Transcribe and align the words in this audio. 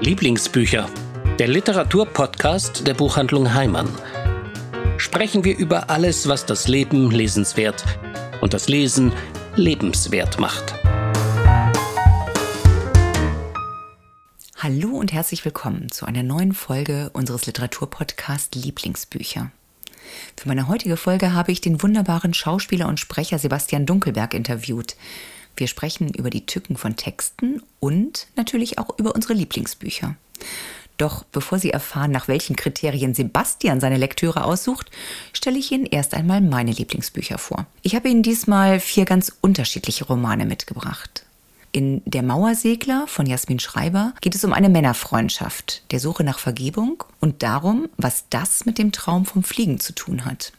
Lieblingsbücher, 0.00 0.90
der 1.38 1.48
Literaturpodcast 1.48 2.86
der 2.86 2.92
Buchhandlung 2.92 3.54
Heimann. 3.54 3.88
Sprechen 4.98 5.42
wir 5.42 5.56
über 5.56 5.88
alles, 5.88 6.28
was 6.28 6.44
das 6.44 6.68
Leben 6.68 7.10
lesenswert 7.10 7.82
und 8.42 8.52
das 8.52 8.68
Lesen 8.68 9.14
lebenswert 9.54 10.38
macht. 10.38 10.74
Hallo 14.58 14.90
und 14.90 15.14
herzlich 15.14 15.42
willkommen 15.46 15.90
zu 15.90 16.04
einer 16.04 16.22
neuen 16.22 16.52
Folge 16.52 17.08
unseres 17.14 17.46
Literaturpodcasts 17.46 18.62
Lieblingsbücher. 18.62 19.50
Für 20.36 20.48
meine 20.48 20.68
heutige 20.68 20.98
Folge 20.98 21.32
habe 21.32 21.52
ich 21.52 21.62
den 21.62 21.82
wunderbaren 21.82 22.34
Schauspieler 22.34 22.86
und 22.86 23.00
Sprecher 23.00 23.38
Sebastian 23.38 23.86
Dunkelberg 23.86 24.34
interviewt. 24.34 24.94
Wir 25.56 25.66
sprechen 25.66 26.12
über 26.12 26.30
die 26.30 26.46
Tücken 26.46 26.76
von 26.76 26.96
Texten 26.96 27.62
und 27.80 28.26
natürlich 28.36 28.78
auch 28.78 28.98
über 28.98 29.14
unsere 29.14 29.34
Lieblingsbücher. 29.34 30.16
Doch 30.98 31.24
bevor 31.24 31.58
Sie 31.58 31.70
erfahren, 31.70 32.10
nach 32.10 32.28
welchen 32.28 32.56
Kriterien 32.56 33.14
Sebastian 33.14 33.80
seine 33.80 33.98
Lektüre 33.98 34.44
aussucht, 34.44 34.90
stelle 35.32 35.58
ich 35.58 35.70
Ihnen 35.70 35.86
erst 35.86 36.14
einmal 36.14 36.40
meine 36.40 36.72
Lieblingsbücher 36.72 37.38
vor. 37.38 37.66
Ich 37.82 37.94
habe 37.94 38.08
Ihnen 38.08 38.22
diesmal 38.22 38.80
vier 38.80 39.04
ganz 39.04 39.32
unterschiedliche 39.40 40.06
Romane 40.06 40.46
mitgebracht. 40.46 41.26
In 41.72 42.00
Der 42.06 42.22
Mauersegler 42.22 43.06
von 43.06 43.26
Jasmin 43.26 43.58
Schreiber 43.58 44.14
geht 44.22 44.34
es 44.34 44.44
um 44.44 44.54
eine 44.54 44.70
Männerfreundschaft, 44.70 45.82
der 45.90 46.00
Suche 46.00 46.24
nach 46.24 46.38
Vergebung 46.38 47.04
und 47.20 47.42
darum, 47.42 47.90
was 47.98 48.24
das 48.30 48.64
mit 48.64 48.78
dem 48.78 48.92
Traum 48.92 49.26
vom 49.26 49.42
Fliegen 49.42 49.78
zu 49.78 49.94
tun 49.94 50.24
hat. 50.24 50.52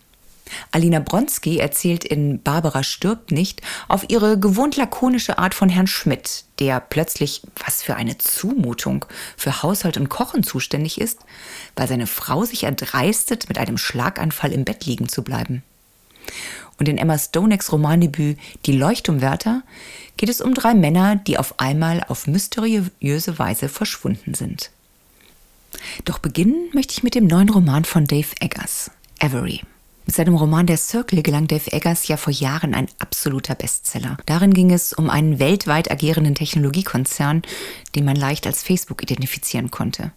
Alina 0.72 1.00
Bronski 1.00 1.58
erzählt 1.58 2.04
in 2.04 2.42
Barbara 2.42 2.84
stirbt 2.84 3.32
nicht 3.32 3.62
auf 3.88 4.10
ihre 4.10 4.40
gewohnt 4.40 4.76
lakonische 4.76 5.38
Art 5.38 5.54
von 5.54 5.70
Herrn 5.70 5.88
Schmidt, 5.88 6.46
der 6.60 6.80
plötzlich, 6.80 7.42
was 7.64 7.84
für 7.84 7.96
eine 7.96 8.18
Zumutung, 8.18 9.06
für 9.36 9.64
Haushalt 9.64 9.98
und 9.98 10.10
Kochen 10.10 10.44
zuständig 10.44 11.00
ist, 11.00 11.20
weil 11.76 11.88
seine 11.88 12.08
Frau 12.08 12.44
sich 12.46 12.64
erdreistet, 12.64 13.50
mit 13.50 13.58
einem 13.58 13.78
Schlaganfall 13.78 14.52
im 14.52 14.66
Bett 14.66 14.86
liegen 14.86 15.10
zu 15.10 15.24
bleiben. 15.24 15.64
Und 16.80 16.88
in 16.88 16.98
Emma 16.98 17.18
Stonecks 17.18 17.72
Romandebüt 17.72 18.38
Die 18.66 18.74
Leuchtturmwärter 18.74 19.64
geht 20.18 20.30
es 20.30 20.42
um 20.42 20.54
drei 20.54 20.74
Männer, 20.74 21.16
die 21.16 21.38
auf 21.38 21.60
einmal 21.60 22.04
auf 22.08 22.28
mysteriöse 22.28 23.40
Weise 23.40 23.70
verschwunden 23.70 24.34
sind. 24.34 24.72
Doch 26.06 26.20
beginnen 26.20 26.70
möchte 26.74 26.94
ich 26.94 27.04
mit 27.04 27.16
dem 27.16 27.26
neuen 27.26 27.50
Roman 27.50 27.86
von 27.86 28.06
Dave 28.06 28.30
Eggers, 28.40 28.92
Avery. 29.20 29.62
Mit 30.08 30.16
seinem 30.16 30.36
Roman 30.36 30.66
Der 30.66 30.78
Circle 30.78 31.22
gelang 31.22 31.48
Dave 31.48 31.70
Eggers 31.74 32.08
ja 32.08 32.16
vor 32.16 32.32
Jahren 32.32 32.74
ein 32.74 32.88
absoluter 32.98 33.56
Bestseller. 33.56 34.16
Darin 34.26 34.54
ging 34.54 34.72
es 34.72 34.94
um 34.94 35.10
einen 35.10 35.38
weltweit 35.38 35.92
agierenden 35.92 36.34
Technologiekonzern, 36.34 37.42
den 37.94 38.06
man 38.06 38.16
leicht 38.16 38.48
als 38.48 38.64
Facebook 38.64 39.04
identifizieren 39.04 39.70
konnte. 39.70 40.14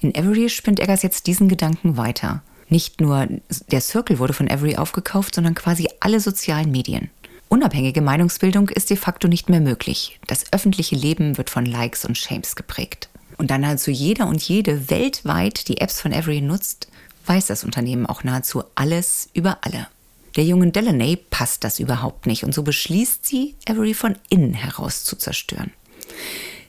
In 0.00 0.16
Avery 0.16 0.48
spinnt 0.48 0.80
Eggers 0.80 1.02
jetzt 1.02 1.26
diesen 1.26 1.50
Gedanken 1.50 1.98
weiter. 1.98 2.42
Nicht 2.70 3.02
nur 3.02 3.28
der 3.70 3.82
Circle 3.82 4.18
wurde 4.18 4.32
von 4.32 4.50
Avery 4.50 4.76
aufgekauft, 4.76 5.34
sondern 5.34 5.54
quasi 5.54 5.88
alle 6.00 6.20
sozialen 6.20 6.70
Medien. 6.70 7.10
Unabhängige 7.50 8.00
Meinungsbildung 8.00 8.70
ist 8.70 8.88
de 8.88 8.96
facto 8.96 9.28
nicht 9.28 9.50
mehr 9.50 9.60
möglich. 9.60 10.18
Das 10.26 10.50
öffentliche 10.54 10.96
Leben 10.96 11.36
wird 11.36 11.50
von 11.50 11.66
Likes 11.66 12.06
und 12.06 12.16
Shames 12.16 12.56
geprägt. 12.56 13.10
Und 13.36 13.50
da 13.50 13.58
nahezu 13.58 13.90
jeder 13.90 14.26
und 14.26 14.42
jede 14.42 14.88
weltweit 14.88 15.68
die 15.68 15.82
Apps 15.82 16.00
von 16.00 16.14
Avery 16.14 16.40
nutzt, 16.40 16.88
weiß 17.26 17.46
das 17.46 17.64
Unternehmen 17.64 18.06
auch 18.06 18.24
nahezu 18.24 18.64
alles 18.74 19.28
über 19.34 19.58
alle. 19.62 19.88
Der 20.36 20.44
jungen 20.44 20.72
Delaney 20.72 21.16
passt 21.16 21.62
das 21.64 21.78
überhaupt 21.78 22.26
nicht 22.26 22.44
und 22.44 22.54
so 22.54 22.62
beschließt 22.62 23.24
sie, 23.24 23.54
Avery 23.68 23.94
von 23.94 24.16
innen 24.30 24.54
heraus 24.54 25.04
zu 25.04 25.16
zerstören. 25.16 25.72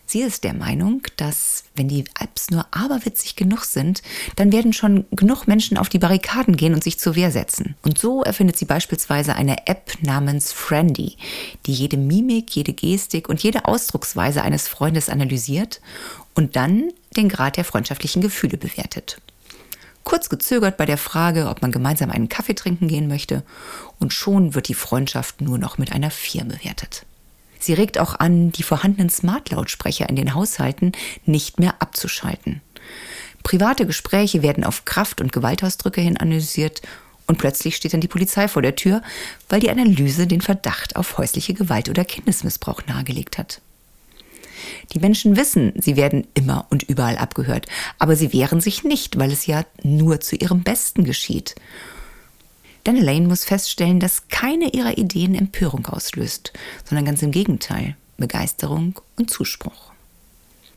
Sie 0.07 0.21
ist 0.21 0.43
der 0.43 0.53
Meinung, 0.53 1.01
dass 1.17 1.63
wenn 1.75 1.87
die 1.87 2.05
Apps 2.19 2.51
nur 2.51 2.67
aberwitzig 2.69 3.35
genug 3.35 3.65
sind, 3.65 4.03
dann 4.35 4.51
werden 4.51 4.71
schon 4.71 5.05
genug 5.11 5.47
Menschen 5.47 5.79
auf 5.79 5.89
die 5.89 5.97
Barrikaden 5.97 6.55
gehen 6.55 6.75
und 6.75 6.83
sich 6.83 6.99
zur 6.99 7.15
Wehr 7.15 7.31
setzen. 7.31 7.75
Und 7.81 7.97
so 7.97 8.21
erfindet 8.21 8.55
sie 8.55 8.65
beispielsweise 8.65 9.35
eine 9.35 9.67
App 9.67 9.93
namens 10.01 10.51
Friendy, 10.51 11.17
die 11.65 11.73
jede 11.73 11.97
Mimik, 11.97 12.55
jede 12.55 12.73
Gestik 12.73 13.27
und 13.29 13.41
jede 13.41 13.65
Ausdrucksweise 13.65 14.43
eines 14.43 14.67
Freundes 14.67 15.09
analysiert 15.09 15.81
und 16.35 16.55
dann 16.55 16.91
den 17.17 17.27
Grad 17.27 17.57
der 17.57 17.65
freundschaftlichen 17.65 18.21
Gefühle 18.21 18.57
bewertet 18.57 19.19
kurz 20.05 20.29
gezögert 20.29 20.77
bei 20.77 20.85
der 20.85 20.97
Frage, 20.97 21.49
ob 21.49 21.61
man 21.61 21.73
gemeinsam 21.73 22.09
einen 22.09 22.29
Kaffee 22.29 22.53
trinken 22.53 22.87
gehen 22.87 23.09
möchte, 23.09 23.43
und 23.99 24.13
schon 24.13 24.55
wird 24.55 24.69
die 24.69 24.73
Freundschaft 24.73 25.41
nur 25.41 25.57
noch 25.57 25.77
mit 25.77 25.91
einer 25.91 26.11
Vier 26.11 26.45
bewertet. 26.45 27.05
Sie 27.59 27.73
regt 27.73 27.97
auch 27.97 28.15
an, 28.19 28.51
die 28.51 28.63
vorhandenen 28.63 29.09
Smart-Lautsprecher 29.09 30.07
in 30.07 30.15
den 30.15 30.33
Haushalten 30.33 30.93
nicht 31.25 31.59
mehr 31.59 31.75
abzuschalten. 31.79 32.61
Private 33.43 33.85
Gespräche 33.85 34.41
werden 34.41 34.63
auf 34.63 34.85
Kraft- 34.85 35.19
und 35.19 35.33
Gewaltausdrücke 35.33 36.01
hin 36.01 36.17
analysiert 36.17 36.81
und 37.27 37.37
plötzlich 37.37 37.75
steht 37.75 37.93
dann 37.93 38.01
die 38.01 38.07
Polizei 38.07 38.47
vor 38.47 38.61
der 38.61 38.75
Tür, 38.75 39.01
weil 39.49 39.59
die 39.59 39.69
Analyse 39.69 40.27
den 40.27 40.41
Verdacht 40.41 40.95
auf 40.95 41.17
häusliche 41.17 41.53
Gewalt 41.53 41.89
oder 41.89 42.05
Kindesmissbrauch 42.05 42.81
nahegelegt 42.87 43.37
hat. 43.37 43.61
Die 44.93 44.99
Menschen 44.99 45.37
wissen, 45.37 45.73
sie 45.77 45.95
werden 45.95 46.27
immer 46.33 46.65
und 46.69 46.83
überall 46.83 47.17
abgehört, 47.17 47.67
aber 47.99 48.15
sie 48.15 48.33
wehren 48.33 48.61
sich 48.61 48.83
nicht, 48.83 49.17
weil 49.17 49.31
es 49.31 49.45
ja 49.45 49.65
nur 49.83 50.19
zu 50.21 50.35
ihrem 50.35 50.63
Besten 50.63 51.03
geschieht. 51.03 51.55
Denn 52.85 52.97
Elaine 52.97 53.27
muss 53.27 53.45
feststellen, 53.45 53.99
dass 53.99 54.27
keine 54.27 54.73
ihrer 54.73 54.97
Ideen 54.97 55.33
Empörung 55.33 55.85
auslöst, 55.87 56.53
sondern 56.83 57.05
ganz 57.05 57.21
im 57.23 57.31
Gegenteil, 57.31 57.95
Begeisterung 58.17 58.99
und 59.17 59.29
Zuspruch. 59.31 59.91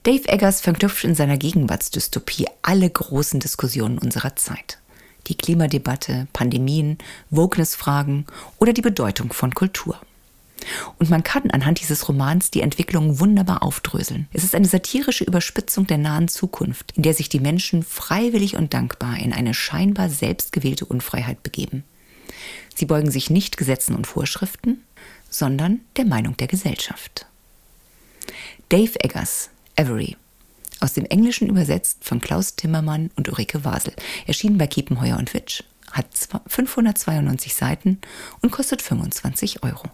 Dave 0.04 0.26
Eggers 0.28 0.62
verknüpft 0.62 1.04
in 1.04 1.14
seiner 1.14 1.36
Gegenwartsdystopie 1.36 2.46
alle 2.62 2.88
großen 2.88 3.40
Diskussionen 3.40 3.98
unserer 3.98 4.36
Zeit. 4.36 4.78
Die 5.26 5.36
Klimadebatte, 5.36 6.28
Pandemien, 6.32 6.96
Wokeness-Fragen 7.28 8.24
oder 8.58 8.72
die 8.72 8.80
Bedeutung 8.80 9.34
von 9.34 9.54
Kultur. 9.54 10.00
Und 10.98 11.10
man 11.10 11.22
kann 11.22 11.50
anhand 11.50 11.80
dieses 11.80 12.08
Romans 12.08 12.50
die 12.50 12.60
Entwicklung 12.60 13.20
wunderbar 13.20 13.62
aufdröseln. 13.62 14.28
Es 14.32 14.44
ist 14.44 14.54
eine 14.54 14.66
satirische 14.66 15.24
Überspitzung 15.24 15.86
der 15.86 15.98
nahen 15.98 16.28
Zukunft, 16.28 16.92
in 16.96 17.02
der 17.02 17.14
sich 17.14 17.28
die 17.28 17.40
Menschen 17.40 17.82
freiwillig 17.82 18.56
und 18.56 18.74
dankbar 18.74 19.18
in 19.18 19.32
eine 19.32 19.54
scheinbar 19.54 20.08
selbstgewählte 20.08 20.84
Unfreiheit 20.84 21.42
begeben. 21.42 21.84
Sie 22.74 22.86
beugen 22.86 23.10
sich 23.10 23.30
nicht 23.30 23.56
Gesetzen 23.56 23.94
und 23.94 24.06
Vorschriften, 24.06 24.84
sondern 25.30 25.80
der 25.96 26.04
Meinung 26.04 26.36
der 26.36 26.46
Gesellschaft. 26.46 27.26
Dave 28.68 29.02
Eggers, 29.02 29.50
Avery. 29.76 30.16
Aus 30.80 30.92
dem 30.92 31.04
Englischen 31.06 31.48
übersetzt 31.48 32.04
von 32.04 32.20
Klaus 32.20 32.54
Timmermann 32.54 33.10
und 33.16 33.28
Ulrike 33.28 33.64
Wasel. 33.64 33.94
Erschienen 34.26 34.58
bei 34.58 34.66
Kiepenheuer 34.66 35.16
und 35.16 35.34
Witsch. 35.34 35.62
Hat 35.90 36.06
592 36.46 37.54
Seiten 37.54 37.98
und 38.42 38.52
kostet 38.52 38.82
25 38.82 39.62
Euro. 39.62 39.88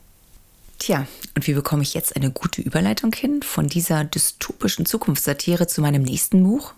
Tja, 0.85 1.07
und 1.35 1.47
wie 1.47 1.55
bekomme 1.55 1.83
ich 1.83 1.95
jetzt 1.95 2.15
eine 2.15 2.31
gute 2.31 2.61
Überleitung 2.61 3.11
hin 3.15 3.41
von 3.43 3.69
dieser 3.69 4.05
dystopischen 4.05 4.85
Zukunftssatire 4.85 5.67
zu 5.67 5.81
meinem 5.81 6.03
nächsten 6.03 6.45
Buch? 6.45 6.75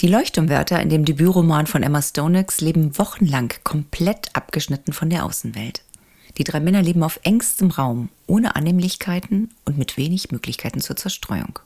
Die 0.00 0.08
Leuchtturmwärter 0.08 0.80
in 0.80 0.88
dem 0.88 1.04
Debütroman 1.04 1.66
von 1.66 1.82
Emma 1.82 2.00
Stonex 2.00 2.62
leben 2.62 2.96
wochenlang 2.96 3.52
komplett 3.62 4.34
abgeschnitten 4.34 4.94
von 4.94 5.10
der 5.10 5.26
Außenwelt. 5.26 5.82
Die 6.38 6.44
drei 6.44 6.60
Männer 6.60 6.80
leben 6.80 7.02
auf 7.02 7.20
engstem 7.22 7.70
Raum, 7.70 8.08
ohne 8.26 8.56
Annehmlichkeiten 8.56 9.50
und 9.66 9.76
mit 9.76 9.98
wenig 9.98 10.30
Möglichkeiten 10.30 10.80
zur 10.80 10.96
Zerstreuung. 10.96 11.58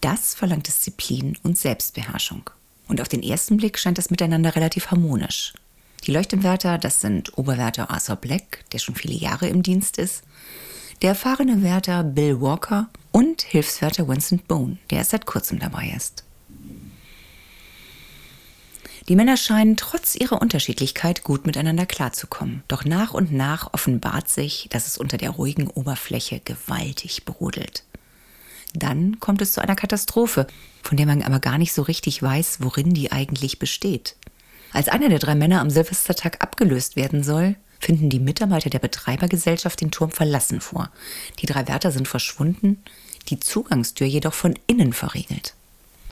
Das 0.00 0.34
verlangt 0.34 0.66
Disziplin 0.66 1.38
und 1.44 1.56
Selbstbeherrschung. 1.56 2.50
Und 2.88 3.00
auf 3.00 3.06
den 3.06 3.22
ersten 3.22 3.56
Blick 3.56 3.78
scheint 3.78 3.98
das 3.98 4.10
miteinander 4.10 4.56
relativ 4.56 4.90
harmonisch. 4.90 5.52
Die 6.04 6.12
Leuchtturmwärter, 6.12 6.78
das 6.78 7.00
sind 7.00 7.36
Oberwärter 7.36 7.90
Arthur 7.90 8.16
Black, 8.16 8.64
der 8.72 8.78
schon 8.78 8.94
viele 8.94 9.14
Jahre 9.14 9.48
im 9.48 9.62
Dienst 9.62 9.98
ist, 9.98 10.22
der 11.02 11.10
erfahrene 11.10 11.62
Wärter 11.62 12.04
Bill 12.04 12.40
Walker 12.40 12.88
und 13.12 13.42
Hilfswärter 13.42 14.08
Vincent 14.08 14.46
Bone, 14.48 14.78
der 14.90 14.98
erst 14.98 15.10
seit 15.10 15.26
kurzem 15.26 15.58
dabei 15.58 15.92
ist. 15.96 16.24
Die 19.08 19.14
Männer 19.14 19.36
scheinen 19.36 19.76
trotz 19.76 20.16
ihrer 20.16 20.42
Unterschiedlichkeit 20.42 21.22
gut 21.22 21.46
miteinander 21.46 21.86
klarzukommen. 21.86 22.64
Doch 22.66 22.84
nach 22.84 23.14
und 23.14 23.32
nach 23.32 23.72
offenbart 23.72 24.28
sich, 24.28 24.66
dass 24.70 24.88
es 24.88 24.98
unter 24.98 25.16
der 25.16 25.30
ruhigen 25.30 25.68
Oberfläche 25.68 26.40
gewaltig 26.44 27.24
brodelt. 27.24 27.84
Dann 28.74 29.20
kommt 29.20 29.40
es 29.42 29.52
zu 29.52 29.62
einer 29.62 29.76
Katastrophe, 29.76 30.48
von 30.82 30.96
der 30.96 31.06
man 31.06 31.22
aber 31.22 31.38
gar 31.38 31.56
nicht 31.56 31.72
so 31.72 31.82
richtig 31.82 32.20
weiß, 32.20 32.58
worin 32.60 32.94
die 32.94 33.12
eigentlich 33.12 33.60
besteht. 33.60 34.16
Als 34.72 34.88
einer 34.88 35.08
der 35.08 35.18
drei 35.18 35.34
Männer 35.34 35.60
am 35.60 35.70
Silvestertag 35.70 36.42
abgelöst 36.42 36.96
werden 36.96 37.22
soll, 37.22 37.56
finden 37.80 38.10
die 38.10 38.20
Mitarbeiter 38.20 38.70
der 38.70 38.78
Betreibergesellschaft 38.78 39.80
den 39.80 39.90
Turm 39.90 40.10
verlassen 40.10 40.60
vor. 40.60 40.90
Die 41.40 41.46
drei 41.46 41.68
Wärter 41.68 41.92
sind 41.92 42.08
verschwunden, 42.08 42.82
die 43.28 43.40
Zugangstür 43.40 44.06
jedoch 44.06 44.34
von 44.34 44.58
innen 44.66 44.92
verriegelt. 44.92 45.54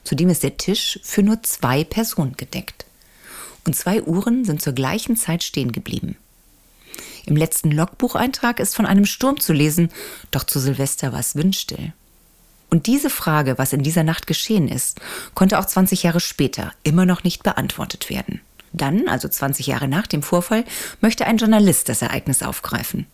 Zudem 0.04 0.28
ist 0.28 0.42
der 0.42 0.56
Tisch 0.56 1.00
für 1.02 1.22
nur 1.22 1.42
zwei 1.42 1.84
Personen 1.84 2.36
gedeckt. 2.36 2.84
Und 3.66 3.74
zwei 3.74 4.02
Uhren 4.02 4.44
sind 4.44 4.60
zur 4.60 4.74
gleichen 4.74 5.16
Zeit 5.16 5.42
stehen 5.42 5.72
geblieben. 5.72 6.16
Im 7.24 7.36
letzten 7.36 7.70
Logbucheintrag 7.70 8.60
ist 8.60 8.76
von 8.76 8.84
einem 8.84 9.06
Sturm 9.06 9.40
zu 9.40 9.54
lesen, 9.54 9.90
doch 10.30 10.44
zu 10.44 10.60
Silvester 10.60 11.12
war 11.12 11.20
es 11.20 11.34
windstill. 11.34 11.94
Und 12.74 12.88
diese 12.88 13.08
Frage, 13.08 13.56
was 13.56 13.72
in 13.72 13.84
dieser 13.84 14.02
Nacht 14.02 14.26
geschehen 14.26 14.66
ist, 14.66 15.00
konnte 15.34 15.60
auch 15.60 15.64
20 15.64 16.02
Jahre 16.02 16.18
später 16.18 16.72
immer 16.82 17.06
noch 17.06 17.22
nicht 17.22 17.44
beantwortet 17.44 18.10
werden. 18.10 18.40
Dann, 18.72 19.06
also 19.06 19.28
20 19.28 19.68
Jahre 19.68 19.86
nach 19.86 20.08
dem 20.08 20.24
Vorfall, 20.24 20.64
möchte 21.00 21.24
ein 21.24 21.36
Journalist 21.36 21.88
das 21.88 22.02
Ereignis 22.02 22.42
aufgreifen 22.42 23.06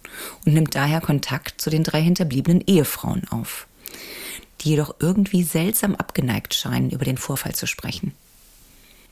und 0.46 0.54
nimmt 0.54 0.74
daher 0.74 1.02
Kontakt 1.02 1.60
zu 1.60 1.68
den 1.68 1.84
drei 1.84 2.00
hinterbliebenen 2.00 2.64
Ehefrauen 2.66 3.28
auf, 3.28 3.66
die 4.62 4.70
jedoch 4.70 4.94
irgendwie 4.98 5.42
seltsam 5.42 5.94
abgeneigt 5.94 6.54
scheinen, 6.54 6.88
über 6.88 7.04
den 7.04 7.18
Vorfall 7.18 7.54
zu 7.54 7.66
sprechen. 7.66 8.14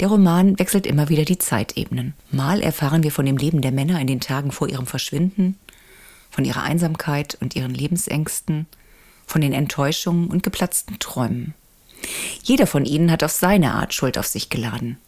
Der 0.00 0.08
Roman 0.08 0.58
wechselt 0.58 0.86
immer 0.86 1.10
wieder 1.10 1.26
die 1.26 1.36
Zeitebenen. 1.36 2.14
Mal 2.30 2.62
erfahren 2.62 3.02
wir 3.02 3.12
von 3.12 3.26
dem 3.26 3.36
Leben 3.36 3.60
der 3.60 3.72
Männer 3.72 4.00
in 4.00 4.06
den 4.06 4.20
Tagen 4.20 4.50
vor 4.50 4.66
ihrem 4.70 4.86
Verschwinden, 4.86 5.58
von 6.30 6.46
ihrer 6.46 6.62
Einsamkeit 6.62 7.36
und 7.38 7.54
ihren 7.54 7.74
Lebensängsten, 7.74 8.66
von 9.28 9.40
den 9.40 9.52
Enttäuschungen 9.52 10.28
und 10.28 10.42
geplatzten 10.42 10.98
Träumen. 10.98 11.54
Jeder 12.42 12.66
von 12.66 12.84
ihnen 12.84 13.10
hat 13.10 13.22
auf 13.22 13.32
seine 13.32 13.74
Art 13.74 13.94
Schuld 13.94 14.18
auf 14.18 14.26
sich 14.26 14.50
geladen 14.50 14.98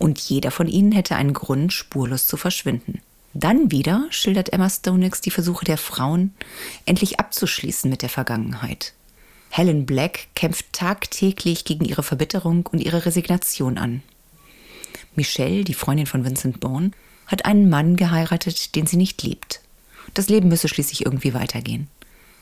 und 0.00 0.18
jeder 0.18 0.50
von 0.50 0.66
ihnen 0.66 0.92
hätte 0.92 1.14
einen 1.14 1.34
Grund, 1.34 1.72
spurlos 1.74 2.26
zu 2.26 2.38
verschwinden. 2.38 3.00
Dann 3.34 3.70
wieder 3.70 4.06
schildert 4.10 4.52
Emma 4.52 4.68
Stonex 4.68 5.20
die 5.20 5.30
Versuche 5.30 5.64
der 5.64 5.76
Frauen, 5.76 6.34
endlich 6.86 7.20
abzuschließen 7.20 7.88
mit 7.88 8.02
der 8.02 8.08
Vergangenheit. 8.08 8.94
Helen 9.50 9.84
Black 9.84 10.28
kämpft 10.34 10.72
tagtäglich 10.72 11.64
gegen 11.64 11.84
ihre 11.84 12.02
Verbitterung 12.02 12.66
und 12.66 12.78
ihre 12.78 13.04
Resignation 13.04 13.76
an. 13.76 14.02
Michelle, 15.16 15.64
die 15.64 15.74
Freundin 15.74 16.06
von 16.06 16.24
Vincent 16.24 16.60
Bourne, 16.60 16.92
hat 17.26 17.44
einen 17.44 17.68
Mann 17.68 17.96
geheiratet, 17.96 18.74
den 18.74 18.86
sie 18.86 18.96
nicht 18.96 19.22
liebt. 19.22 19.60
Das 20.14 20.28
Leben 20.28 20.48
müsse 20.48 20.68
schließlich 20.68 21.04
irgendwie 21.04 21.34
weitergehen. 21.34 21.88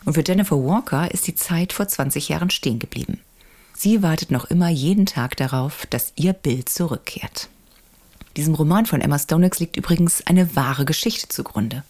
Und 0.05 0.15
für 0.15 0.25
Jennifer 0.27 0.56
Walker 0.56 1.11
ist 1.11 1.27
die 1.27 1.35
Zeit 1.35 1.73
vor 1.73 1.89
20 1.89 2.29
Jahren 2.29 2.50
stehen 2.50 2.79
geblieben. 2.79 3.21
Sie 3.75 4.03
wartet 4.03 4.31
noch 4.31 4.47
immer 4.47 4.69
jeden 4.69 5.06
Tag 5.06 5.37
darauf, 5.37 5.87
dass 5.87 6.12
ihr 6.17 6.33
Bild 6.33 6.69
zurückkehrt. 6.69 7.49
Diesem 8.37 8.55
Roman 8.55 8.87
von 8.87 9.00
Emma 9.00 9.19
Stonex 9.19 9.61
liegt 9.61 9.77
übrigens 9.77 10.27
eine 10.27 10.56
wahre 10.56 10.85
Geschichte 10.85 11.29
zugrunde. 11.29 11.85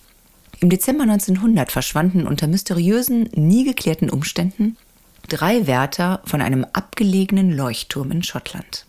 Im 0.60 0.70
Dezember 0.70 1.04
1900 1.04 1.70
verschwanden 1.70 2.26
unter 2.26 2.46
mysteriösen, 2.46 3.30
nie 3.34 3.64
geklärten 3.64 4.10
Umständen 4.10 4.76
drei 5.28 5.66
Wärter 5.66 6.20
von 6.24 6.40
einem 6.40 6.64
abgelegenen 6.72 7.54
Leuchtturm 7.54 8.10
in 8.10 8.22
Schottland. 8.22 8.86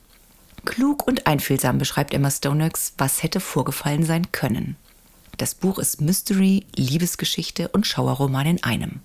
Klug 0.66 1.08
und 1.08 1.28
einfühlsam 1.28 1.78
beschreibt 1.78 2.14
Emma 2.14 2.32
Stonex, 2.32 2.94
was 2.98 3.24
hätte 3.24 3.40
vorgefallen 3.40 4.04
sein 4.04 4.32
können. 4.32 4.76
Das 5.38 5.56
Buch 5.56 5.80
ist 5.80 6.02
Mystery, 6.02 6.66
Liebesgeschichte 6.76 7.70
und 7.70 7.88
Schauerroman 7.88 8.46
in 8.46 8.64
einem 8.64 9.00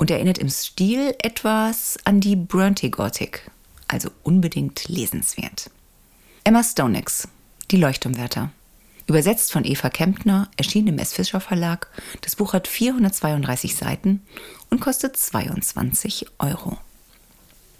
und 0.00 0.10
erinnert 0.10 0.38
im 0.38 0.48
Stil 0.48 1.14
etwas 1.18 1.98
an 2.04 2.20
die 2.20 2.34
Bronte 2.34 2.88
Gothic, 2.88 3.50
also 3.86 4.08
unbedingt 4.22 4.88
lesenswert. 4.88 5.70
Emma 6.42 6.64
Stonex, 6.64 7.28
Die 7.70 7.76
Leuchtturmwärter. 7.76 8.50
Übersetzt 9.06 9.52
von 9.52 9.66
Eva 9.66 9.90
Kempner, 9.90 10.48
erschien 10.56 10.86
im 10.86 10.98
S. 10.98 11.12
Fischer 11.12 11.40
Verlag. 11.40 11.88
Das 12.22 12.36
Buch 12.36 12.54
hat 12.54 12.66
432 12.66 13.76
Seiten 13.76 14.22
und 14.70 14.80
kostet 14.80 15.18
22 15.18 16.28
Euro. 16.38 16.78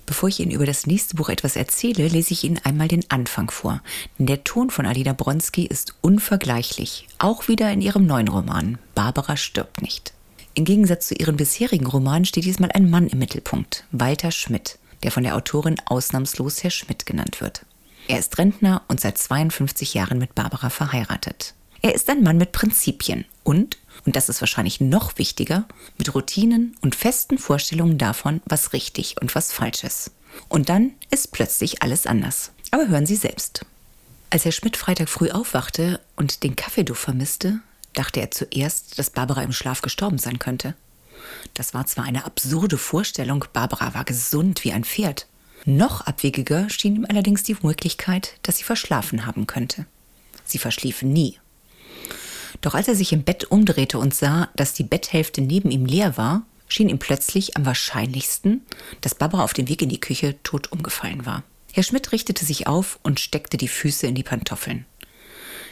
Bevor 0.05 0.29
ich 0.29 0.41
Ihnen 0.41 0.51
über 0.51 0.67
das 0.67 0.87
nächste 0.87 1.17
Buch 1.17 1.31
etwas 1.31 1.57
erzähle, 1.57 2.07
lese 2.09 2.35
ich 2.35 2.45
Ihnen 2.45 2.61
einmal 2.65 2.89
den 2.89 3.11
Anfang 3.11 3.51
vor. 3.51 3.81
Denn 4.19 4.27
der 4.27 4.45
Ton 4.45 4.69
von 4.69 4.85
Alina 4.85 5.15
Bronski 5.15 5.65
ist 5.65 5.95
unvergleichlich, 6.03 7.07
auch 7.19 7.49
wieder 7.49 7.73
in 7.73 7.81
ihrem 7.81 8.05
neuen 8.05 8.29
Roman 8.29 8.77
Barbara 8.95 9.39
stirbt 9.39 9.81
nicht. 9.81 10.13
Im 10.55 10.65
Gegensatz 10.65 11.07
zu 11.09 11.15
ihren 11.15 11.37
bisherigen 11.37 11.87
Romanen 11.87 12.25
steht 12.25 12.45
diesmal 12.45 12.71
ein 12.73 12.91
Mann 12.91 13.09
im 13.09 13.19
Mittelpunkt, 13.19 13.85
Walter 13.93 14.33
Schmidt, 14.33 14.79
der 15.03 15.13
von 15.13 15.23
der 15.23 15.37
Autorin 15.37 15.77
ausnahmslos 15.87 16.63
Herr 16.63 16.71
Schmidt 16.71 17.07
genannt 17.07 17.41
wird. 17.41 17.65
Er 18.09 18.19
ist 18.19 18.37
Rentner 18.39 18.83
und 18.89 19.01
seit 19.01 19.17
52 19.17 19.95
Jahren 19.95 20.19
mit 20.19 20.35
Barbara 20.35 20.71
verheiratet. 20.71 21.55
Er 21.83 21.95
ist 21.95 22.11
ein 22.11 22.23
Mann 22.23 22.37
mit 22.37 22.53
Prinzipien 22.53 23.25
und, 23.45 23.79
und 24.05 24.17
das 24.17 24.29
ist 24.29 24.43
wahrscheinlich 24.43 24.81
noch 24.81 25.17
wichtiger, 25.17 25.67
mit 25.97 26.13
Routinen 26.15 26.77
und 26.83 26.97
festen 26.97 27.39
Vorstellungen 27.39 27.97
davon, 27.97 28.43
was 28.45 28.73
richtig 28.73 29.17
und 29.21 29.35
was 29.35 29.53
falsch 29.53 29.85
ist. 29.85 30.11
Und 30.49 30.69
dann 30.69 30.93
ist 31.11 31.33
plötzlich 31.33 31.83
alles 31.83 32.07
anders. 32.07 32.51
Aber 32.73 32.89
hören 32.89 33.07
Sie 33.07 33.17
selbst. 33.17 33.65
Als 34.31 34.45
Herr 34.45 34.53
Schmidt 34.53 34.77
Freitag 34.77 35.09
früh 35.09 35.31
aufwachte 35.31 36.01
und 36.17 36.43
den 36.43 36.55
Kaffeeduft 36.57 37.03
vermisste, 37.03 37.61
dachte 37.95 38.21
er 38.21 38.31
zuerst, 38.31 38.99
dass 38.99 39.11
Barbara 39.11 39.43
im 39.43 39.53
Schlaf 39.53 39.83
gestorben 39.83 40.19
sein 40.19 40.39
könnte. 40.39 40.75
Das 41.55 41.75
war 41.75 41.87
zwar 41.87 42.05
eine 42.05 42.25
absurde 42.25 42.79
Vorstellung, 42.79 43.45
Barbara 43.53 43.95
war 43.95 44.05
gesund 44.05 44.65
wie 44.65 44.73
ein 44.73 44.85
Pferd. 44.85 45.27
Noch 45.65 46.01
abwegiger 46.03 46.71
schien 46.71 46.97
ihm 46.97 47.07
allerdings 47.09 47.43
die 47.43 47.57
Möglichkeit, 47.63 48.39
dass 48.43 48.57
sie 48.57 48.65
verschlafen 48.65 49.27
haben 49.27 49.47
könnte. 49.47 49.87
Sie 50.45 50.59
verschlief 50.59 51.03
nie. 51.03 51.39
Doch 52.61 52.75
als 52.75 52.89
er 52.89 52.95
sich 52.95 53.13
im 53.13 53.25
Bett 53.25 53.45
umdrehte 53.45 53.99
und 53.99 54.15
sah, 54.15 54.49
dass 54.57 54.73
die 54.73 54.85
Betthälfte 54.85 55.41
neben 55.41 55.71
ihm 55.71 55.87
leer 55.87 56.17
war, 56.17 56.43
schien 56.69 56.89
ihm 56.89 56.99
plötzlich 56.99 57.57
am 57.57 57.67
wahrscheinlichsten, 57.67 58.63
dass 59.01 59.15
Barbara 59.15 59.45
auf 59.45 59.53
dem 59.53 59.69
Weg 59.69 59.83
in 59.83 59.89
die 59.89 60.01
Küche 60.01 60.37
tot 60.43 60.73
umgefallen 60.73 61.27
war. 61.27 61.43
Herr 61.73 61.83
Schmidt 61.83 62.13
richtete 62.13 62.45
sich 62.45 62.67
auf 62.67 62.99
und 63.03 63.21
steckte 63.21 63.57
die 63.57 63.69
Füße 63.69 64.07
in 64.07 64.15
die 64.15 64.23
Pantoffeln. 64.23 64.87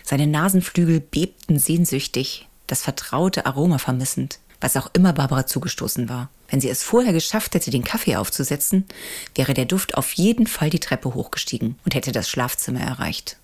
Seine 0.08 0.26
Nasenflügel 0.26 1.00
bebten 1.00 1.58
sehnsüchtig, 1.58 2.49
das 2.66 2.81
vertraute 2.81 3.44
Aroma 3.44 3.76
vermissend, 3.76 4.38
was 4.58 4.75
auch 4.78 4.88
immer 4.94 5.12
Barbara 5.12 5.44
zugestoßen 5.44 6.08
war. 6.08 6.31
Wenn 6.49 6.62
sie 6.62 6.70
es 6.70 6.82
vorher 6.82 7.12
geschafft 7.12 7.55
hätte, 7.55 7.70
den 7.70 7.84
Kaffee 7.84 8.16
aufzusetzen, 8.16 8.87
wäre 9.34 9.52
der 9.52 9.66
Duft 9.66 9.99
auf 9.99 10.14
jeden 10.14 10.46
Fall 10.46 10.70
die 10.70 10.81
Treppe 10.81 11.12
hochgestiegen 11.12 11.78
und 11.84 11.94
hätte 11.94 12.10
das 12.10 12.31
Schlafzimmer 12.31 12.81
erreicht. 12.81 13.37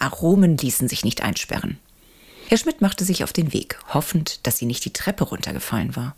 Aromen 0.00 0.56
ließen 0.56 0.88
sich 0.88 1.04
nicht 1.04 1.22
einsperren. 1.22 1.78
Herr 2.48 2.58
Schmidt 2.58 2.80
machte 2.80 3.04
sich 3.04 3.22
auf 3.22 3.32
den 3.32 3.52
Weg, 3.52 3.78
hoffend, 3.94 4.44
dass 4.44 4.58
sie 4.58 4.66
nicht 4.66 4.84
die 4.84 4.92
Treppe 4.92 5.22
runtergefallen 5.22 5.94
war. 5.94 6.16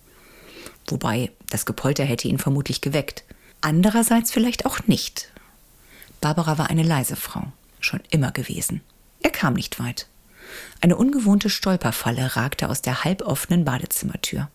Wobei, 0.87 1.33
das 1.51 1.67
Gepolter 1.67 2.05
hätte 2.05 2.29
ihn 2.29 2.39
vermutlich 2.39 2.81
geweckt. 2.81 3.25
Andererseits 3.61 4.33
vielleicht 4.33 4.65
auch 4.65 4.87
nicht. 4.87 5.29
Barbara 6.23 6.57
war 6.57 6.71
eine 6.71 6.83
leise 6.83 7.17
Frau, 7.17 7.53
schon 7.79 8.01
immer 8.09 8.33
gewesen. 8.33 8.81
Er 9.23 9.31
kam 9.31 9.55
nicht 9.55 9.79
weit. 9.81 10.07
Eine 10.81 10.97
ungewohnte 10.97 11.49
Stolperfalle 11.49 12.37
ragte 12.37 12.69
aus 12.69 12.83
der 12.83 13.05
halboffenen 13.05 13.65
Badezimmertür. 13.65 14.49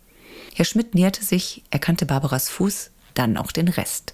Herr 0.53 0.65
Schmidt 0.65 0.95
näherte 0.95 1.23
sich, 1.23 1.63
erkannte 1.69 2.05
Barbaras 2.05 2.49
Fuß, 2.49 2.91
dann 3.13 3.37
auch 3.37 3.51
den 3.51 3.67
Rest. 3.67 4.13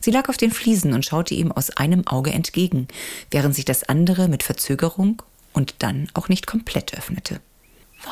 Sie 0.00 0.10
lag 0.10 0.28
auf 0.28 0.36
den 0.36 0.50
Fliesen 0.50 0.94
und 0.94 1.04
schaute 1.04 1.34
ihm 1.34 1.52
aus 1.52 1.70
einem 1.70 2.06
Auge 2.06 2.32
entgegen, 2.32 2.88
während 3.30 3.54
sich 3.54 3.64
das 3.64 3.84
andere 3.84 4.28
mit 4.28 4.42
Verzögerung 4.42 5.22
und 5.52 5.74
dann 5.80 6.08
auch 6.14 6.28
nicht 6.28 6.46
komplett 6.46 6.96
öffnete. 6.96 7.40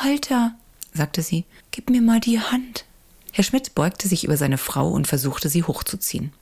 Walter, 0.02 0.54
sagte 0.92 1.22
sie, 1.22 1.44
gib 1.70 1.88
mir 1.88 2.02
mal 2.02 2.20
die 2.20 2.40
Hand. 2.40 2.84
Herr 3.32 3.44
Schmidt 3.44 3.74
beugte 3.74 4.08
sich 4.08 4.24
über 4.24 4.36
seine 4.36 4.58
Frau 4.58 4.90
und 4.90 5.06
versuchte, 5.06 5.48
sie 5.48 5.62
hochzuziehen. 5.62 6.32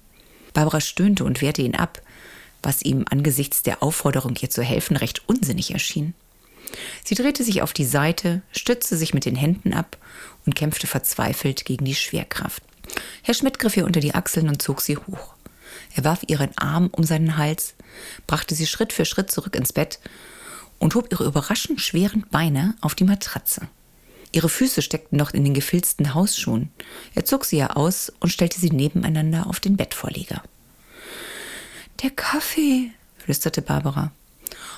Barbara 0.52 0.80
stöhnte 0.80 1.24
und 1.24 1.42
wehrte 1.42 1.62
ihn 1.62 1.76
ab, 1.76 2.00
was 2.62 2.82
ihm 2.82 3.04
angesichts 3.08 3.62
der 3.62 3.82
Aufforderung, 3.82 4.34
ihr 4.40 4.50
zu 4.50 4.62
helfen, 4.62 4.96
recht 4.96 5.22
unsinnig 5.28 5.72
erschien. 5.72 6.14
Sie 7.04 7.14
drehte 7.14 7.44
sich 7.44 7.62
auf 7.62 7.72
die 7.72 7.84
Seite, 7.84 8.42
stützte 8.50 8.96
sich 8.96 9.14
mit 9.14 9.24
den 9.24 9.36
Händen 9.36 9.72
ab 9.72 9.96
und 10.44 10.54
kämpfte 10.54 10.86
verzweifelt 10.86 11.64
gegen 11.64 11.84
die 11.84 11.94
Schwerkraft. 11.94 12.62
Herr 13.22 13.34
Schmidt 13.34 13.58
griff 13.58 13.76
ihr 13.76 13.84
unter 13.84 14.00
die 14.00 14.14
Achseln 14.14 14.48
und 14.48 14.62
zog 14.62 14.80
sie 14.80 14.96
hoch. 14.96 15.34
Er 15.94 16.04
warf 16.04 16.20
ihren 16.26 16.56
Arm 16.56 16.88
um 16.92 17.04
seinen 17.04 17.36
Hals, 17.36 17.74
brachte 18.26 18.54
sie 18.54 18.66
Schritt 18.66 18.92
für 18.92 19.04
Schritt 19.04 19.30
zurück 19.30 19.56
ins 19.56 19.72
Bett 19.72 19.98
und 20.78 20.94
hob 20.94 21.10
ihre 21.10 21.24
überraschend 21.24 21.80
schweren 21.80 22.26
Beine 22.30 22.74
auf 22.80 22.94
die 22.94 23.04
Matratze. 23.04 23.68
Ihre 24.32 24.48
Füße 24.48 24.82
steckten 24.82 25.16
noch 25.16 25.32
in 25.32 25.44
den 25.44 25.54
gefilzten 25.54 26.12
Hausschuhen. 26.12 26.70
Er 27.14 27.24
zog 27.24 27.44
sie 27.44 27.56
ja 27.56 27.70
aus 27.70 28.12
und 28.20 28.30
stellte 28.30 28.60
sie 28.60 28.70
nebeneinander 28.70 29.46
auf 29.46 29.60
den 29.60 29.76
Bettvorleger. 29.76 30.42
Der 32.02 32.10
Kaffee, 32.10 32.90
flüsterte 33.16 33.62
Barbara. 33.62 34.10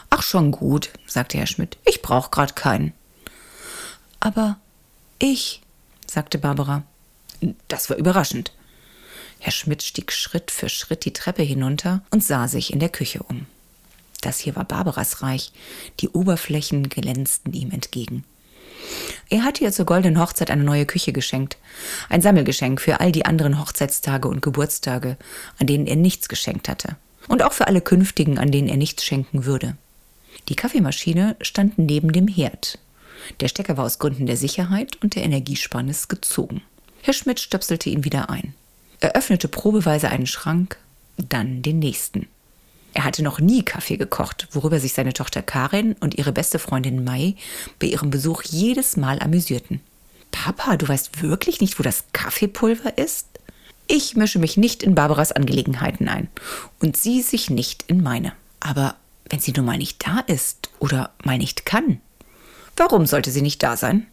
Ach, 0.09 0.23
schon 0.23 0.53
gut, 0.53 0.91
sagte 1.07 1.37
Herr 1.37 1.49
Schmidt. 1.49 1.77
Ich 1.85 2.01
brauch 2.01 2.31
grad 2.31 2.55
keinen. 2.55 2.93
Aber 4.21 4.57
ich, 5.19 5.61
sagte 6.07 6.39
Barbara. 6.39 6.85
Das 7.67 7.91
war 7.91 7.97
überraschend. 7.97 8.53
Herr 9.41 9.51
Schmidt 9.51 9.83
stieg 9.83 10.13
Schritt 10.13 10.53
für 10.53 10.69
Schritt 10.69 11.05
die 11.05 11.13
Treppe 11.13 11.43
hinunter 11.43 12.03
und 12.11 12.23
sah 12.23 12.47
sich 12.47 12.73
in 12.73 12.79
der 12.79 12.89
Küche 12.89 13.23
um. 13.25 13.47
Das 14.21 14.39
hier 14.39 14.55
war 14.55 14.65
Barbaras 14.65 15.21
Reich. 15.21 15.53
Die 16.01 16.09
Oberflächen 16.09 16.89
glänzten 16.89 17.53
ihm 17.53 17.73
entgegen. 17.73 18.25
Er 19.29 19.43
hatte 19.43 19.65
ihr 19.65 19.73
zur 19.73 19.87
goldenen 19.87 20.21
Hochzeit 20.21 20.53
eine 20.53 20.65
neue 20.65 20.87
Küche 20.87 21.13
geschenkt. 21.13 21.57
Ein 22.09 22.23
Sammelgeschenk 22.23 22.81
für 22.81 23.01
all 23.01 23.11
die 23.11 23.27
anderen 23.27 23.61
Hochzeitstage 23.61 24.29
und 24.29 24.41
Geburtstage, 24.41 25.17
an 25.59 25.67
denen 25.67 25.89
er 25.89 25.97
nichts 25.97 26.29
geschenkt 26.29 26.69
hatte 26.69 26.97
und 27.29 27.43
auch 27.43 27.53
für 27.53 27.67
alle 27.67 27.81
künftigen, 27.81 28.39
an 28.39 28.51
denen 28.51 28.69
er 28.69 28.77
nichts 28.77 29.05
schenken 29.05 29.45
würde. 29.45 29.77
Die 30.49 30.57
Kaffeemaschine 30.57 31.37
stand 31.41 31.79
neben 31.79 32.13
dem 32.13 32.27
Herd. 32.27 32.79
Der 33.41 33.49
Stecker 33.49 33.77
war 33.77 33.85
aus 33.85 33.99
Gründen 33.99 34.27
der 34.27 34.37
Sicherheit 34.37 34.97
und 35.03 35.15
der 35.15 35.25
Energiesparnis 35.25 36.09
gezogen. 36.09 36.63
Herr 37.03 37.15
Schmidt 37.15 37.41
stöpselte 37.41 37.91
ihn 37.91 38.05
wieder 38.05 38.31
ein. 38.31 38.55
Er 39.01 39.15
öffnete 39.15 39.49
probeweise 39.49 40.09
einen 40.09 40.27
Schrank, 40.27 40.79
dann 41.17 41.63
den 41.63 41.79
nächsten. 41.79 42.27
Er 42.95 43.05
hatte 43.05 43.23
noch 43.23 43.39
nie 43.39 43.63
Kaffee 43.63 43.97
gekocht, 43.97 44.49
worüber 44.51 44.81
sich 44.81 44.93
seine 44.93 45.13
Tochter 45.13 45.43
Karin 45.43 45.95
und 46.01 46.17
ihre 46.17 46.33
beste 46.33 46.59
Freundin 46.59 47.05
Mai 47.05 47.37
bei 47.79 47.87
ihrem 47.87 48.11
Besuch 48.11 48.43
jedes 48.43 48.97
Mal 48.97 49.21
amüsierten. 49.21 49.81
Papa, 50.33 50.77
du 50.77 50.89
weißt 50.89 51.23
wirklich 51.23 51.61
nicht, 51.61 51.79
wo 51.79 51.83
das 51.83 52.05
Kaffeepulver 52.13 52.99
ist? 52.99 53.28
Ich 53.91 54.17
mische 54.17 54.39
mich 54.39 54.59
nicht 54.59 54.83
in 54.83 54.95
Barbaras 54.95 55.33
Angelegenheiten 55.33 56.09
ein 56.09 56.29
und 56.79 56.99
sie 56.99 57.23
sich 57.23 57.49
nicht 57.49 57.85
in 57.87 58.03
meine. 58.03 58.35
Aber 58.61 58.97
wenn 59.31 59.41
sie 59.41 59.53
nun 59.53 59.65
mal 59.65 59.79
nicht 59.79 60.07
da 60.07 60.21
ist 60.21 60.69
oder 60.79 61.11
mal 61.25 61.39
nicht 61.39 61.65
kann, 61.65 62.01
warum 62.77 63.07
sollte 63.07 63.31
sie 63.31 63.41
nicht 63.41 63.63
da 63.63 63.79
sein? 63.79 64.07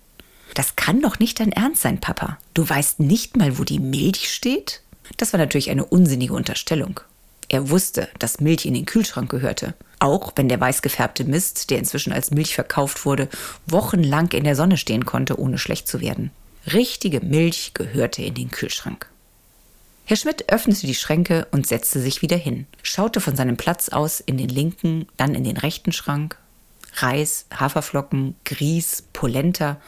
Das 0.54 0.78
kann 0.78 1.02
doch 1.02 1.20
nicht 1.20 1.42
dein 1.42 1.52
Ernst 1.52 1.82
sein, 1.82 2.00
Papa. 2.00 2.38
Du 2.54 2.68
weißt 2.68 3.02
nicht 3.02 3.36
mal, 3.36 3.60
wo 3.60 3.66
die 3.66 3.82
Milch 3.82 4.32
steht? 4.32 4.82
Das 5.18 5.34
war 5.34 5.40
natürlich 5.40 5.70
eine 5.70 5.84
unsinnige 5.84 6.34
Unterstellung. 6.34 7.02
Er 7.50 7.70
wusste, 7.70 8.08
dass 8.18 8.40
Milch 8.40 8.66
in 8.66 8.74
den 8.74 8.86
Kühlschrank 8.86 9.30
gehörte. 9.30 9.74
Auch 10.00 10.32
wenn 10.38 10.48
der 10.48 10.62
weiß 10.62 10.84
gefärbte 10.84 11.26
Mist, 11.26 11.70
der 11.70 11.80
inzwischen 11.80 12.14
als 12.14 12.32
Milch 12.32 12.56
verkauft 12.56 13.06
wurde, 13.06 13.28
wochenlang 13.68 14.32
in 14.32 14.46
der 14.46 14.56
Sonne 14.56 14.78
stehen 14.78 15.06
konnte, 15.06 15.38
ohne 15.38 15.58
schlecht 15.58 15.90
zu 15.90 16.00
werden. 16.00 16.32
Richtige 16.72 17.20
Milch 17.20 17.74
gehörte 17.74 18.24
in 18.24 18.34
den 18.36 18.52
Kühlschrank. 18.52 19.10
Herr 20.08 20.18
Schmidt 20.18 20.52
öffnete 20.52 20.86
die 20.86 20.94
Schränke 20.94 21.48
und 21.50 21.66
setzte 21.66 22.00
sich 22.00 22.22
wieder 22.22 22.38
hin, 22.38 22.68
schaute 22.84 23.20
von 23.20 23.36
seinem 23.36 23.58
Platz 23.58 23.90
aus 23.90 24.20
in 24.20 24.38
den 24.38 24.50
linken, 24.50 25.08
dann 25.18 25.34
in 25.34 25.44
den 25.44 25.58
rechten 25.58 25.92
Schrank. 25.92 26.38
Reis, 26.98 27.48
Haferflocken, 27.52 28.36
Grieß, 28.46 29.06
Polenta. 29.14 29.82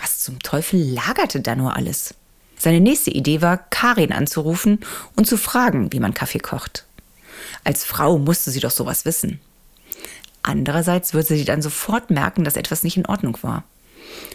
Was 0.00 0.20
zum 0.20 0.38
Teufel 0.38 0.80
lagerte 0.80 1.40
da 1.40 1.54
nur 1.56 1.76
alles? 1.76 2.14
Seine 2.56 2.80
nächste 2.80 3.10
Idee 3.10 3.42
war, 3.42 3.58
Karin 3.58 4.12
anzurufen 4.12 4.80
und 5.14 5.26
zu 5.26 5.36
fragen, 5.36 5.92
wie 5.92 6.00
man 6.00 6.14
Kaffee 6.14 6.38
kocht. 6.38 6.86
Als 7.62 7.84
Frau 7.84 8.18
musste 8.18 8.50
sie 8.50 8.60
doch 8.60 8.70
sowas 8.70 9.04
wissen. 9.04 9.40
Andererseits 10.42 11.12
würde 11.12 11.28
sie 11.28 11.44
dann 11.44 11.60
sofort 11.60 12.10
merken, 12.10 12.44
dass 12.44 12.56
etwas 12.56 12.82
nicht 12.82 12.96
in 12.96 13.06
Ordnung 13.06 13.36
war. 13.42 13.64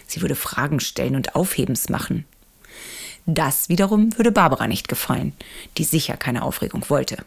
Sie 0.06 0.22
würde 0.22 0.36
Fragen 0.36 0.78
stellen 0.78 1.16
und 1.16 1.34
Aufhebens 1.34 1.88
machen. 1.88 2.24
Das 3.26 3.68
wiederum 3.68 4.16
würde 4.16 4.30
Barbara 4.30 4.68
nicht 4.68 4.88
gefallen, 4.88 5.32
die 5.78 5.84
sicher 5.84 6.16
keine 6.16 6.42
Aufregung 6.42 6.88
wollte. 6.88 7.24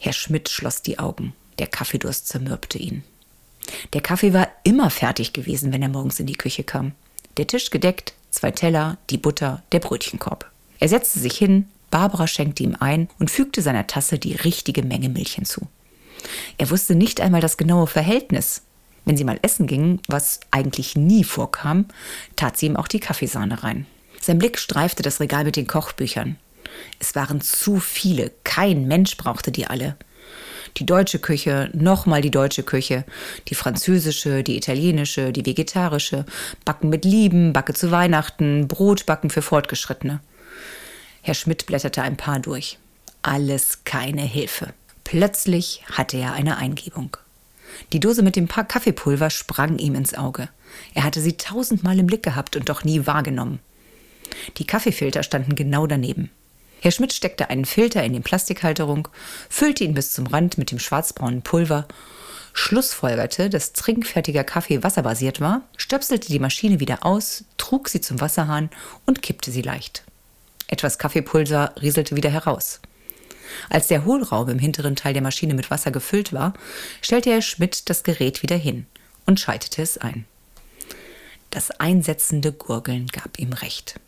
Herr 0.00 0.12
Schmidt 0.12 0.48
schloss 0.48 0.82
die 0.82 0.98
Augen. 0.98 1.32
Der 1.58 1.68
Kaffeedurst 1.68 2.26
zermürbte 2.26 2.78
ihn. 2.78 3.04
Der 3.92 4.00
Kaffee 4.00 4.32
war 4.32 4.48
immer 4.64 4.90
fertig 4.90 5.32
gewesen, 5.32 5.72
wenn 5.72 5.82
er 5.82 5.88
morgens 5.88 6.18
in 6.18 6.26
die 6.26 6.34
Küche 6.34 6.64
kam. 6.64 6.92
Der 7.36 7.46
Tisch 7.46 7.70
gedeckt, 7.70 8.12
zwei 8.30 8.50
Teller, 8.50 8.98
die 9.08 9.18
Butter, 9.18 9.62
der 9.72 9.78
Brötchenkorb. 9.78 10.50
Er 10.80 10.88
setzte 10.88 11.20
sich 11.20 11.38
hin, 11.38 11.68
Barbara 11.90 12.26
schenkte 12.26 12.64
ihm 12.64 12.76
ein 12.78 13.08
und 13.20 13.30
fügte 13.30 13.62
seiner 13.62 13.86
Tasse 13.86 14.18
die 14.18 14.34
richtige 14.34 14.82
Menge 14.82 15.08
Milch 15.08 15.34
hinzu. 15.34 15.68
Er 16.58 16.70
wusste 16.70 16.96
nicht 16.96 17.20
einmal 17.20 17.40
das 17.40 17.56
genaue 17.56 17.86
Verhältnis. 17.86 18.62
Wenn 19.04 19.16
sie 19.16 19.24
mal 19.24 19.38
essen 19.42 19.66
gingen, 19.66 20.00
was 20.08 20.40
eigentlich 20.50 20.96
nie 20.96 21.22
vorkam, 21.22 21.86
tat 22.34 22.56
sie 22.56 22.66
ihm 22.66 22.76
auch 22.76 22.88
die 22.88 23.00
Kaffeesahne 23.00 23.62
rein. 23.62 23.86
Sein 24.26 24.38
Blick 24.38 24.58
streifte 24.58 25.02
das 25.02 25.20
Regal 25.20 25.44
mit 25.44 25.56
den 25.56 25.66
Kochbüchern. 25.66 26.36
Es 26.98 27.14
waren 27.14 27.42
zu 27.42 27.78
viele, 27.78 28.32
kein 28.42 28.88
Mensch 28.88 29.18
brauchte 29.18 29.52
die 29.52 29.66
alle. 29.66 29.96
Die 30.78 30.86
deutsche 30.86 31.18
Küche, 31.18 31.68
nochmal 31.74 32.22
die 32.22 32.30
deutsche 32.30 32.62
Küche, 32.62 33.04
die 33.48 33.54
französische, 33.54 34.42
die 34.42 34.56
italienische, 34.56 35.30
die 35.30 35.44
vegetarische, 35.44 36.24
Backen 36.64 36.88
mit 36.88 37.04
Lieben, 37.04 37.52
Backe 37.52 37.74
zu 37.74 37.90
Weihnachten, 37.90 38.66
Brotbacken 38.66 39.28
für 39.28 39.42
Fortgeschrittene. 39.42 40.20
Herr 41.20 41.34
Schmidt 41.34 41.66
blätterte 41.66 42.00
ein 42.00 42.16
paar 42.16 42.40
durch. 42.40 42.78
Alles 43.20 43.84
keine 43.84 44.22
Hilfe. 44.22 44.72
Plötzlich 45.04 45.82
hatte 45.92 46.16
er 46.16 46.32
eine 46.32 46.56
Eingebung. 46.56 47.18
Die 47.92 48.00
Dose 48.00 48.22
mit 48.22 48.36
dem 48.36 48.48
Paar 48.48 48.64
Kaffeepulver 48.64 49.28
sprang 49.28 49.76
ihm 49.76 49.94
ins 49.94 50.14
Auge. 50.14 50.48
Er 50.94 51.04
hatte 51.04 51.20
sie 51.20 51.36
tausendmal 51.36 51.98
im 51.98 52.06
Blick 52.06 52.22
gehabt 52.22 52.56
und 52.56 52.70
doch 52.70 52.84
nie 52.84 53.06
wahrgenommen. 53.06 53.60
Die 54.58 54.66
Kaffeefilter 54.66 55.22
standen 55.22 55.54
genau 55.54 55.86
daneben. 55.86 56.30
Herr 56.80 56.90
Schmidt 56.90 57.12
steckte 57.12 57.48
einen 57.48 57.64
Filter 57.64 58.04
in 58.04 58.12
die 58.12 58.20
Plastikhalterung, 58.20 59.08
füllte 59.48 59.84
ihn 59.84 59.94
bis 59.94 60.12
zum 60.12 60.26
Rand 60.26 60.58
mit 60.58 60.70
dem 60.70 60.78
schwarzbraunen 60.78 61.42
Pulver, 61.42 61.88
schlussfolgerte, 62.52 63.48
dass 63.48 63.72
trinkfertiger 63.72 64.44
Kaffee 64.44 64.82
wasserbasiert 64.82 65.40
war, 65.40 65.62
stöpselte 65.76 66.28
die 66.28 66.38
Maschine 66.38 66.80
wieder 66.80 67.04
aus, 67.06 67.44
trug 67.56 67.88
sie 67.88 68.00
zum 68.00 68.20
Wasserhahn 68.20 68.70
und 69.06 69.22
kippte 69.22 69.50
sie 69.50 69.62
leicht. 69.62 70.04
Etwas 70.68 70.98
Kaffeepulver 70.98 71.74
rieselte 71.80 72.16
wieder 72.16 72.30
heraus. 72.30 72.80
Als 73.70 73.88
der 73.88 74.04
Hohlraum 74.04 74.48
im 74.48 74.58
hinteren 74.58 74.96
Teil 74.96 75.12
der 75.12 75.22
Maschine 75.22 75.54
mit 75.54 75.70
Wasser 75.70 75.90
gefüllt 75.90 76.32
war, 76.32 76.54
stellte 77.00 77.30
Herr 77.30 77.42
Schmidt 77.42 77.88
das 77.88 78.02
Gerät 78.02 78.42
wieder 78.42 78.56
hin 78.56 78.86
und 79.26 79.40
schaltete 79.40 79.82
es 79.82 79.98
ein. 79.98 80.26
Das 81.50 81.70
einsetzende 81.70 82.52
Gurgeln 82.52 83.06
gab 83.06 83.38
ihm 83.38 83.52
recht. 83.52 84.00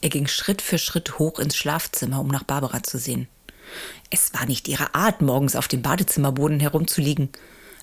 Er 0.00 0.08
ging 0.08 0.26
Schritt 0.26 0.62
für 0.62 0.78
Schritt 0.78 1.18
hoch 1.18 1.38
ins 1.38 1.56
Schlafzimmer, 1.56 2.20
um 2.20 2.28
nach 2.28 2.44
Barbara 2.44 2.82
zu 2.82 2.98
sehen. 2.98 3.28
Es 4.10 4.32
war 4.34 4.46
nicht 4.46 4.68
ihre 4.68 4.94
Art, 4.94 5.22
morgens 5.22 5.56
auf 5.56 5.68
dem 5.68 5.82
Badezimmerboden 5.82 6.60
herumzuliegen, 6.60 7.30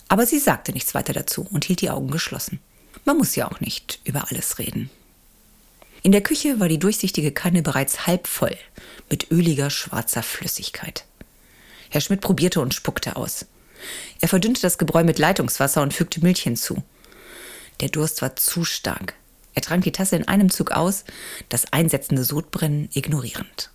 aber 0.07 0.25
sie 0.25 0.39
sagte 0.39 0.71
nichts 0.71 0.93
weiter 0.93 1.13
dazu 1.13 1.47
und 1.49 1.65
hielt 1.65 1.81
die 1.81 1.89
Augen 1.89 2.09
geschlossen. 2.11 2.59
Man 3.05 3.17
muss 3.17 3.35
ja 3.35 3.49
auch 3.49 3.59
nicht 3.59 3.99
über 4.05 4.29
alles 4.29 4.59
reden. 4.59 4.89
In 6.03 6.11
der 6.11 6.21
Küche 6.21 6.59
war 6.59 6.67
die 6.67 6.79
durchsichtige 6.79 7.31
Kanne 7.31 7.61
bereits 7.61 8.07
halb 8.07 8.27
voll 8.27 8.57
mit 9.09 9.31
öliger 9.31 9.69
schwarzer 9.69 10.23
Flüssigkeit. 10.23 11.05
Herr 11.89 12.01
Schmidt 12.01 12.21
probierte 12.21 12.59
und 12.59 12.73
spuckte 12.73 13.15
aus. 13.15 13.45
Er 14.19 14.27
verdünnte 14.27 14.61
das 14.61 14.77
Gebräu 14.77 15.03
mit 15.03 15.19
Leitungswasser 15.19 15.81
und 15.81 15.93
fügte 15.93 16.21
Milch 16.21 16.41
hinzu. 16.41 16.83
Der 17.79 17.89
Durst 17.89 18.21
war 18.21 18.35
zu 18.35 18.65
stark. 18.65 19.15
Er 19.53 19.61
trank 19.61 19.83
die 19.83 19.91
Tasse 19.91 20.15
in 20.15 20.27
einem 20.27 20.49
Zug 20.49 20.71
aus, 20.71 21.03
das 21.49 21.71
einsetzende 21.71 22.23
Sodbrennen 22.23 22.89
ignorierend. 22.93 23.69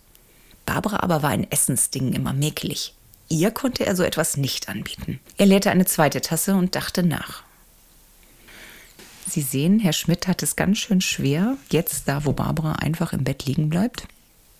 Barbara 0.65 0.97
aber 0.97 1.23
war 1.23 1.29
ein 1.29 1.49
Essensding 1.49 2.13
immer 2.13 2.33
mäkelig. 2.33 2.93
Ihr 3.29 3.51
konnte 3.51 3.85
er 3.85 3.95
so 3.95 4.03
etwas 4.03 4.37
nicht 4.37 4.69
anbieten. 4.69 5.19
Er 5.37 5.45
leerte 5.45 5.71
eine 5.71 5.85
zweite 5.85 6.21
Tasse 6.21 6.55
und 6.55 6.75
dachte 6.75 7.03
nach. 7.03 7.43
Sie 9.29 9.41
sehen, 9.41 9.79
Herr 9.79 9.93
Schmidt 9.93 10.27
hat 10.27 10.41
es 10.41 10.55
ganz 10.55 10.79
schön 10.79 11.01
schwer, 11.01 11.55
jetzt 11.69 12.07
da, 12.07 12.25
wo 12.25 12.33
Barbara 12.33 12.73
einfach 12.73 13.13
im 13.13 13.23
Bett 13.23 13.45
liegen 13.45 13.69
bleibt. 13.69 14.07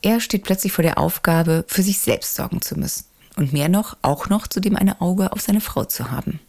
Er 0.01 0.19
steht 0.21 0.43
plötzlich 0.43 0.71
vor 0.71 0.83
der 0.83 0.99
Aufgabe, 0.99 1.65
für 1.67 1.81
sich 1.81 1.99
selbst 1.99 2.35
sorgen 2.35 2.61
zu 2.61 2.77
müssen. 2.77 3.05
Und 3.35 3.51
mehr 3.51 3.69
noch, 3.69 3.97
auch 4.01 4.29
noch 4.29 4.47
zudem 4.47 4.75
ein 4.75 4.99
Auge 5.01 5.31
auf 5.31 5.41
seine 5.41 5.61
Frau 5.61 5.85
zu 5.85 6.11
haben. 6.11 6.39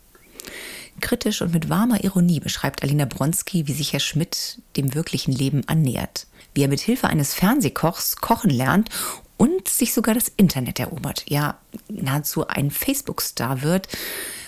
Kritisch 1.01 1.43
und 1.43 1.53
mit 1.53 1.69
warmer 1.69 2.03
Ironie 2.05 2.41
beschreibt 2.41 2.83
Alina 2.83 3.05
Bronski, 3.05 3.67
wie 3.67 3.73
sich 3.73 3.93
Herr 3.93 4.01
Schmidt 4.01 4.61
dem 4.77 4.95
wirklichen 4.95 5.33
Leben 5.33 5.67
annähert. 5.67 6.27
Wie 6.55 6.63
er 6.63 6.69
mit 6.69 6.81
Hilfe 6.81 7.09
eines 7.09 7.35
Fernsehkochs 7.35 8.17
kochen 8.17 8.51
lernt 8.51 8.91
und 9.37 9.69
sich 9.69 9.95
sogar 9.95 10.15
das 10.15 10.29
Internet 10.37 10.81
erobert. 10.81 11.25
Ja, 11.29 11.59
nahezu 11.89 12.47
ein 12.49 12.71
Facebook-Star 12.71 13.63
wird, 13.63 13.89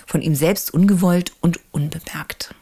von 0.05 0.21
ihm 0.21 0.35
selbst 0.35 0.73
ungewollt 0.73 1.31
und 1.41 1.59
unbemerkt. 1.71 2.53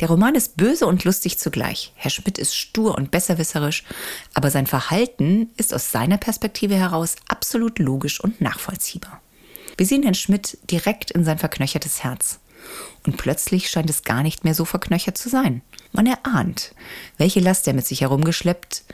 Der 0.00 0.08
Roman 0.08 0.34
ist 0.34 0.56
böse 0.56 0.86
und 0.86 1.04
lustig 1.04 1.38
zugleich. 1.38 1.92
Herr 1.94 2.10
Schmidt 2.10 2.38
ist 2.38 2.56
stur 2.56 2.96
und 2.96 3.10
besserwisserisch, 3.10 3.84
aber 4.34 4.50
sein 4.50 4.66
Verhalten 4.66 5.50
ist 5.56 5.72
aus 5.72 5.92
seiner 5.92 6.18
Perspektive 6.18 6.74
heraus 6.74 7.16
absolut 7.28 7.78
logisch 7.78 8.20
und 8.20 8.40
nachvollziehbar. 8.40 9.20
Wir 9.76 9.86
sehen 9.86 10.02
Herrn 10.02 10.14
Schmidt 10.14 10.58
direkt 10.70 11.12
in 11.12 11.24
sein 11.24 11.38
verknöchertes 11.38 12.04
Herz. 12.04 12.40
Und 13.04 13.16
plötzlich 13.16 13.68
scheint 13.68 13.90
es 13.90 14.04
gar 14.04 14.22
nicht 14.22 14.44
mehr 14.44 14.54
so 14.54 14.64
verknöchert 14.64 15.18
zu 15.18 15.28
sein. 15.28 15.62
Man 15.92 16.06
erahnt, 16.06 16.74
welche 17.18 17.40
Last 17.40 17.66
er 17.66 17.74
mit 17.74 17.86
sich 17.86 18.02
herumgeschleppt 18.02 18.84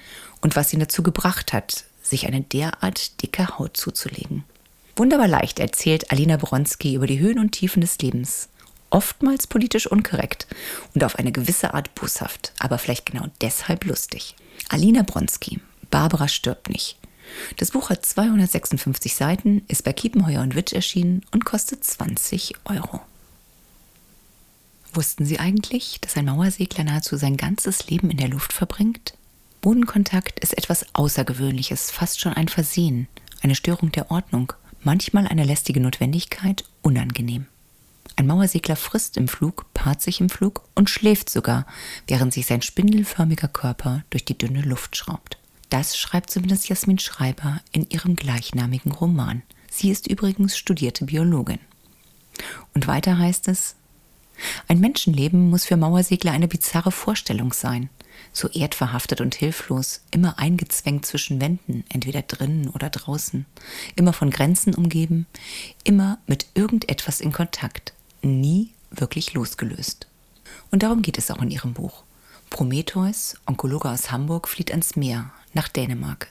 und 0.40 0.56
was 0.56 0.72
ihn 0.72 0.80
dazu 0.80 1.02
gebracht 1.02 1.52
hat, 1.52 1.84
sich 2.02 2.26
eine 2.26 2.40
derart 2.40 3.22
dicke 3.22 3.58
Haut 3.58 3.76
zuzulegen. 3.76 4.44
Wunderbar 4.96 5.28
leicht 5.28 5.58
erzählt 5.58 6.10
Alina 6.10 6.36
Bronski 6.36 6.94
über 6.94 7.06
die 7.06 7.20
Höhen 7.20 7.38
und 7.38 7.52
Tiefen 7.52 7.80
des 7.80 7.98
Lebens 7.98 8.48
oftmals 8.90 9.46
politisch 9.46 9.86
unkorrekt 9.86 10.46
und 10.94 11.04
auf 11.04 11.16
eine 11.16 11.32
gewisse 11.32 11.74
Art 11.74 11.94
boshaft, 11.94 12.52
aber 12.58 12.78
vielleicht 12.78 13.06
genau 13.06 13.26
deshalb 13.40 13.84
lustig. 13.84 14.34
Alina 14.68 15.02
Bronski, 15.02 15.60
Barbara 15.90 16.28
stirbt 16.28 16.68
nicht. 16.68 16.96
Das 17.58 17.72
Buch 17.72 17.90
hat 17.90 18.06
256 18.06 19.14
Seiten, 19.14 19.62
ist 19.68 19.84
bei 19.84 19.92
Kiepenheuer 19.92 20.40
und 20.40 20.54
Witsch 20.54 20.72
erschienen 20.72 21.24
und 21.30 21.44
kostet 21.44 21.84
20 21.84 22.54
Euro. 22.64 23.00
Wussten 24.92 25.24
Sie 25.24 25.38
eigentlich, 25.38 26.00
dass 26.00 26.16
ein 26.16 26.24
Mauersegler 26.24 26.84
nahezu 26.84 27.16
sein 27.16 27.36
ganzes 27.36 27.88
Leben 27.88 28.10
in 28.10 28.16
der 28.16 28.28
Luft 28.28 28.52
verbringt? 28.52 29.14
Bodenkontakt 29.60 30.40
ist 30.40 30.56
etwas 30.56 30.86
Außergewöhnliches, 30.94 31.90
fast 31.90 32.20
schon 32.20 32.32
ein 32.32 32.48
Versehen, 32.48 33.08
eine 33.42 33.54
Störung 33.54 33.92
der 33.92 34.10
Ordnung, 34.10 34.52
manchmal 34.82 35.26
eine 35.26 35.44
lästige 35.44 35.80
Notwendigkeit, 35.80 36.64
unangenehm. 36.82 37.46
Ein 38.16 38.26
Mauersegler 38.26 38.76
frisst 38.76 39.16
im 39.16 39.28
Flug, 39.28 39.66
paart 39.74 40.02
sich 40.02 40.20
im 40.20 40.30
Flug 40.30 40.62
und 40.74 40.90
schläft 40.90 41.30
sogar, 41.30 41.66
während 42.06 42.32
sich 42.32 42.46
sein 42.46 42.62
spindelförmiger 42.62 43.48
Körper 43.48 44.04
durch 44.10 44.24
die 44.24 44.36
dünne 44.36 44.62
Luft 44.62 44.96
schraubt. 44.96 45.38
Das 45.70 45.96
schreibt 45.98 46.30
zumindest 46.30 46.68
Jasmin 46.68 46.98
Schreiber 46.98 47.60
in 47.72 47.88
ihrem 47.90 48.16
gleichnamigen 48.16 48.90
Roman. 48.90 49.42
Sie 49.70 49.90
ist 49.90 50.06
übrigens 50.06 50.56
studierte 50.56 51.04
Biologin. 51.04 51.60
Und 52.74 52.86
weiter 52.86 53.18
heißt 53.18 53.48
es, 53.48 53.76
ein 54.66 54.80
Menschenleben 54.80 55.50
muss 55.50 55.64
für 55.64 55.76
Mauersegler 55.76 56.32
eine 56.32 56.48
bizarre 56.48 56.92
Vorstellung 56.92 57.52
sein. 57.52 57.90
So 58.32 58.48
erdverhaftet 58.48 59.20
und 59.20 59.34
hilflos, 59.34 60.02
immer 60.10 60.38
eingezwängt 60.38 61.06
zwischen 61.06 61.40
Wänden, 61.40 61.84
entweder 61.88 62.22
drinnen 62.22 62.68
oder 62.68 62.90
draußen, 62.90 63.46
immer 63.96 64.12
von 64.12 64.30
Grenzen 64.30 64.74
umgeben, 64.74 65.26
immer 65.84 66.18
mit 66.26 66.46
irgendetwas 66.54 67.20
in 67.20 67.32
Kontakt, 67.32 67.92
nie 68.22 68.72
wirklich 68.90 69.34
losgelöst. 69.34 70.08
Und 70.70 70.82
darum 70.82 71.02
geht 71.02 71.18
es 71.18 71.30
auch 71.30 71.42
in 71.42 71.50
ihrem 71.50 71.74
Buch. 71.74 72.02
Prometheus, 72.50 73.36
Onkologe 73.46 73.90
aus 73.90 74.10
Hamburg, 74.10 74.48
flieht 74.48 74.70
ans 74.70 74.96
Meer, 74.96 75.30
nach 75.52 75.68
Dänemark. 75.68 76.28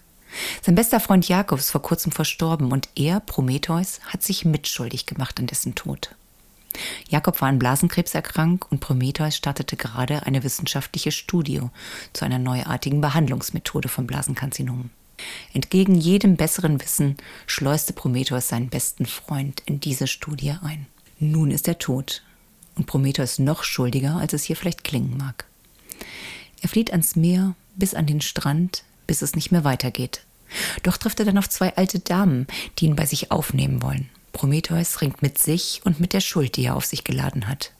Sein 0.61 0.75
bester 0.75 0.99
Freund 0.99 1.27
Jakob 1.27 1.59
ist 1.59 1.71
vor 1.71 1.81
kurzem 1.81 2.11
verstorben 2.11 2.71
und 2.71 2.89
er, 2.95 3.19
Prometheus, 3.19 3.99
hat 4.05 4.23
sich 4.23 4.45
mitschuldig 4.45 5.05
gemacht 5.05 5.39
an 5.39 5.47
dessen 5.47 5.75
Tod. 5.75 6.15
Jakob 7.09 7.41
war 7.41 7.49
an 7.49 7.59
Blasenkrebs 7.59 8.13
erkrankt 8.13 8.71
und 8.71 8.79
Prometheus 8.79 9.35
startete 9.35 9.75
gerade 9.77 10.25
eine 10.25 10.43
wissenschaftliche 10.43 11.11
Studie 11.11 11.61
zu 12.13 12.25
einer 12.25 12.39
neuartigen 12.39 13.01
Behandlungsmethode 13.01 13.89
von 13.89 14.07
Blasenkarzinomen. 14.07 14.91
Entgegen 15.53 15.95
jedem 15.95 16.35
besseren 16.35 16.81
Wissen 16.81 17.17
schleuste 17.47 17.93
Prometheus 17.93 18.49
seinen 18.49 18.69
besten 18.69 19.05
Freund 19.05 19.63
in 19.65 19.79
diese 19.79 20.07
Studie 20.07 20.55
ein. 20.61 20.85
Nun 21.19 21.51
ist 21.51 21.67
er 21.67 21.79
tot 21.79 22.23
und 22.75 22.85
Prometheus 22.85 23.39
noch 23.39 23.63
schuldiger, 23.63 24.17
als 24.17 24.33
es 24.33 24.43
hier 24.43 24.55
vielleicht 24.55 24.83
klingen 24.83 25.17
mag. 25.17 25.45
Er 26.61 26.69
flieht 26.69 26.91
ans 26.91 27.15
Meer 27.15 27.55
bis 27.75 27.93
an 27.93 28.05
den 28.05 28.21
Strand, 28.21 28.83
bis 29.07 29.21
es 29.21 29.35
nicht 29.35 29.51
mehr 29.51 29.63
weitergeht. 29.63 30.23
Doch 30.83 30.97
trifft 30.97 31.19
er 31.19 31.25
dann 31.25 31.37
auf 31.37 31.49
zwei 31.49 31.75
alte 31.75 31.99
Damen, 31.99 32.47
die 32.77 32.85
ihn 32.85 32.95
bei 32.95 33.05
sich 33.05 33.31
aufnehmen 33.31 33.81
wollen. 33.81 34.09
Prometheus 34.37 35.01
ringt 35.01 35.23
mit 35.23 35.39
sich 35.39 35.81
und 35.83 35.99
mit 35.99 36.13
der 36.13 36.21
Schuld, 36.21 36.57
die 36.57 36.65
er 36.65 36.75
auf 36.75 36.85
sich 36.85 37.03
geladen 37.03 37.47
hat. 37.47 37.71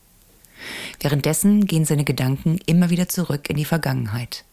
Währenddessen 1.00 1.68
gehen 1.68 1.86
seine 1.86 2.04
Gedanken 2.04 2.60
immer 2.66 2.90
wieder 2.90 3.08
zurück 3.08 3.48
in 3.52 3.58
die 3.58 3.66
Vergangenheit, 3.66 4.44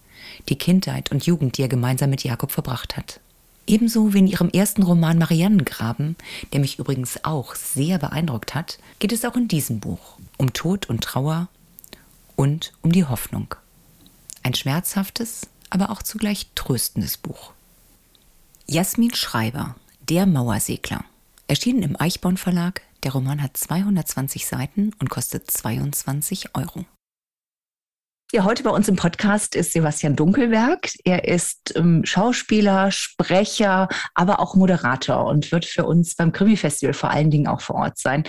die 0.50 0.58
Kindheit 0.58 1.10
und 1.10 1.24
Jugend, 1.24 1.56
die 1.56 1.62
er 1.62 1.68
gemeinsam 1.68 2.10
mit 2.10 2.22
Jakob 2.22 2.52
verbracht 2.52 2.98
hat. 2.98 3.20
Ebenso 3.66 4.12
wie 4.12 4.18
in 4.18 4.26
ihrem 4.26 4.50
ersten 4.50 4.82
Roman 4.82 5.16
Mariannengraben, 5.16 6.16
der 6.52 6.60
mich 6.60 6.78
übrigens 6.78 7.24
auch 7.24 7.54
sehr 7.54 7.98
beeindruckt 7.98 8.54
hat, 8.54 8.78
geht 8.98 9.12
es 9.12 9.24
auch 9.24 9.36
in 9.36 9.48
diesem 9.48 9.80
Buch 9.80 10.18
um 10.36 10.52
Tod 10.52 10.90
und 10.90 11.02
Trauer 11.02 11.48
und 12.36 12.74
um 12.82 12.92
die 12.92 13.06
Hoffnung. 13.06 13.54
Ein 14.42 14.52
schmerzhaftes, 14.52 15.46
aber 15.70 15.88
auch 15.88 16.02
zugleich 16.02 16.48
tröstendes 16.54 17.16
Buch. 17.16 17.52
Jasmin 18.66 19.14
Schreiber, 19.14 19.76
Der 20.10 20.26
Mauersegler. 20.26 21.02
Erschienen 21.46 21.82
im 21.82 22.00
Eichborn 22.00 22.38
Verlag. 22.38 22.82
Der 23.02 23.12
Roman 23.12 23.42
hat 23.42 23.56
220 23.56 24.46
Seiten 24.46 24.92
und 24.98 25.10
kostet 25.10 25.50
22 25.50 26.54
Euro. 26.54 26.86
Ja, 28.34 28.42
heute 28.42 28.64
bei 28.64 28.70
uns 28.70 28.88
im 28.88 28.96
Podcast 28.96 29.54
ist 29.54 29.74
Sebastian 29.74 30.16
Dunkelberg. 30.16 30.88
Er 31.04 31.28
ist 31.28 31.72
ähm, 31.76 32.04
Schauspieler, 32.04 32.90
Sprecher, 32.90 33.88
aber 34.12 34.40
auch 34.40 34.56
Moderator 34.56 35.26
und 35.26 35.52
wird 35.52 35.64
für 35.64 35.84
uns 35.84 36.16
beim 36.16 36.32
Krimi-Festival 36.32 36.94
vor 36.94 37.12
allen 37.12 37.30
Dingen 37.30 37.46
auch 37.46 37.60
vor 37.60 37.76
Ort 37.76 37.96
sein. 37.96 38.24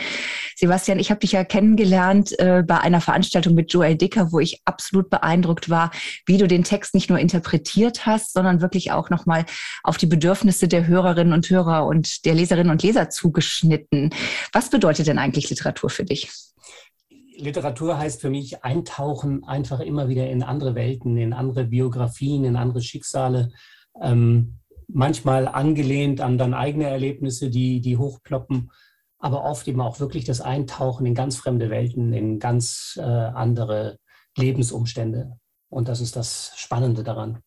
Sebastian, 0.57 0.99
ich 0.99 1.09
habe 1.09 1.21
dich 1.21 1.31
ja 1.31 1.43
kennengelernt 1.43 2.37
äh, 2.37 2.61
bei 2.61 2.77
einer 2.77 3.01
Veranstaltung 3.01 3.55
mit 3.55 3.73
Joel 3.73 3.95
Dicker, 3.95 4.31
wo 4.31 4.39
ich 4.39 4.61
absolut 4.65 5.09
beeindruckt 5.09 5.71
war, 5.71 5.89
wie 6.27 6.37
du 6.37 6.47
den 6.47 6.63
Text 6.63 6.93
nicht 6.93 7.09
nur 7.09 7.17
interpretiert 7.17 8.05
hast, 8.05 8.33
sondern 8.33 8.61
wirklich 8.61 8.91
auch 8.91 9.09
nochmal 9.09 9.43
auf 9.81 9.97
die 9.97 10.05
Bedürfnisse 10.05 10.67
der 10.67 10.85
Hörerinnen 10.85 11.33
und 11.33 11.49
Hörer 11.49 11.87
und 11.87 12.25
der 12.25 12.35
Leserinnen 12.35 12.69
und 12.69 12.83
Leser 12.83 13.09
zugeschnitten. 13.09 14.11
Was 14.53 14.69
bedeutet 14.69 15.07
denn 15.07 15.17
eigentlich 15.17 15.49
Literatur 15.49 15.89
für 15.89 16.05
dich? 16.05 16.29
Literatur 17.37 17.97
heißt 17.97 18.21
für 18.21 18.29
mich 18.29 18.63
eintauchen 18.63 19.43
einfach 19.43 19.79
immer 19.79 20.07
wieder 20.07 20.29
in 20.29 20.43
andere 20.43 20.75
Welten, 20.75 21.17
in 21.17 21.33
andere 21.33 21.65
Biografien, 21.65 22.43
in 22.45 22.55
andere 22.55 22.81
Schicksale. 22.81 23.51
Ähm, 24.01 24.59
manchmal 24.87 25.47
angelehnt 25.47 26.21
an 26.21 26.37
dann 26.37 26.53
eigene 26.53 26.85
Erlebnisse, 26.85 27.49
die, 27.49 27.81
die 27.81 27.97
hochploppen, 27.97 28.71
aber 29.17 29.43
oft 29.43 29.67
eben 29.67 29.81
auch 29.81 29.99
wirklich 29.99 30.25
das 30.25 30.41
Eintauchen 30.41 31.05
in 31.05 31.15
ganz 31.15 31.37
fremde 31.37 31.69
Welten, 31.69 32.13
in 32.13 32.39
ganz 32.39 32.97
äh, 32.97 33.01
andere 33.01 33.97
Lebensumstände. 34.37 35.37
Und 35.69 35.87
das 35.87 36.01
ist 36.01 36.15
das 36.15 36.53
Spannende 36.55 37.03
daran. 37.03 37.39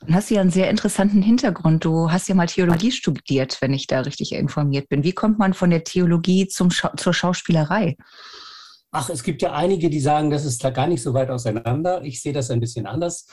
Dann 0.00 0.14
hast 0.14 0.30
du 0.30 0.34
ja 0.34 0.40
einen 0.40 0.50
sehr 0.50 0.70
interessanten 0.70 1.22
Hintergrund. 1.22 1.84
Du 1.84 2.10
hast 2.10 2.28
ja 2.28 2.34
mal 2.34 2.46
Theologie 2.46 2.90
studiert, 2.90 3.58
wenn 3.60 3.72
ich 3.72 3.86
da 3.86 4.00
richtig 4.00 4.32
informiert 4.32 4.88
bin. 4.88 5.04
Wie 5.04 5.12
kommt 5.12 5.38
man 5.38 5.54
von 5.54 5.70
der 5.70 5.84
Theologie 5.84 6.48
zum 6.48 6.70
Scha 6.70 6.96
zur 6.96 7.14
Schauspielerei? 7.14 7.96
Ach, 8.90 9.10
es 9.10 9.22
gibt 9.22 9.42
ja 9.42 9.52
einige, 9.52 9.90
die 9.90 10.00
sagen, 10.00 10.30
das 10.30 10.44
ist 10.44 10.64
da 10.64 10.70
gar 10.70 10.86
nicht 10.86 11.02
so 11.02 11.12
weit 11.12 11.30
auseinander. 11.30 12.02
Ich 12.02 12.22
sehe 12.22 12.32
das 12.32 12.50
ein 12.50 12.60
bisschen 12.60 12.86
anders. 12.86 13.26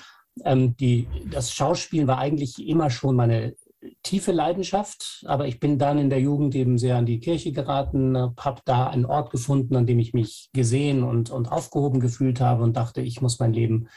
Ähm, 0.43 0.75
die, 0.75 1.07
das 1.31 1.53
Schauspielen 1.53 2.07
war 2.07 2.17
eigentlich 2.17 2.67
immer 2.67 2.89
schon 2.89 3.15
meine 3.15 3.55
tiefe 4.03 4.31
Leidenschaft, 4.31 5.23
aber 5.27 5.47
ich 5.47 5.59
bin 5.59 5.77
dann 5.77 5.97
in 5.97 6.09
der 6.09 6.19
Jugend 6.19 6.55
eben 6.55 6.77
sehr 6.77 6.97
an 6.97 7.05
die 7.05 7.19
Kirche 7.19 7.51
geraten, 7.51 8.17
habe 8.17 8.61
da 8.65 8.87
einen 8.87 9.05
Ort 9.05 9.29
gefunden, 9.29 9.75
an 9.75 9.85
dem 9.85 9.99
ich 9.99 10.13
mich 10.13 10.49
gesehen 10.53 11.03
und, 11.03 11.29
und 11.29 11.51
aufgehoben 11.51 11.99
gefühlt 11.99 12.41
habe 12.41 12.63
und 12.63 12.75
dachte, 12.75 13.01
ich 13.01 13.21
muss 13.21 13.39
mein 13.39 13.53
Leben 13.53 13.87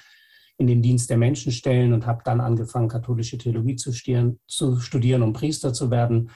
in 0.58 0.66
den 0.66 0.82
Dienst 0.82 1.08
der 1.08 1.18
Menschen 1.18 1.52
stellen 1.52 1.92
und 1.92 2.06
habe 2.06 2.22
dann 2.24 2.40
angefangen, 2.40 2.88
katholische 2.88 3.38
Theologie 3.38 3.76
zu 3.76 3.92
studieren, 3.92 4.40
zu 4.46 4.80
studieren, 4.80 5.22
um 5.22 5.32
Priester 5.32 5.72
zu 5.72 5.90
werden 5.90 6.30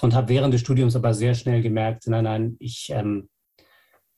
und 0.00 0.14
habe 0.14 0.28
während 0.28 0.54
des 0.54 0.60
Studiums 0.60 0.94
aber 0.94 1.12
sehr 1.12 1.34
schnell 1.34 1.60
gemerkt, 1.60 2.06
nein, 2.06 2.24
nein, 2.24 2.56
ich 2.60 2.90
ähm, 2.90 3.28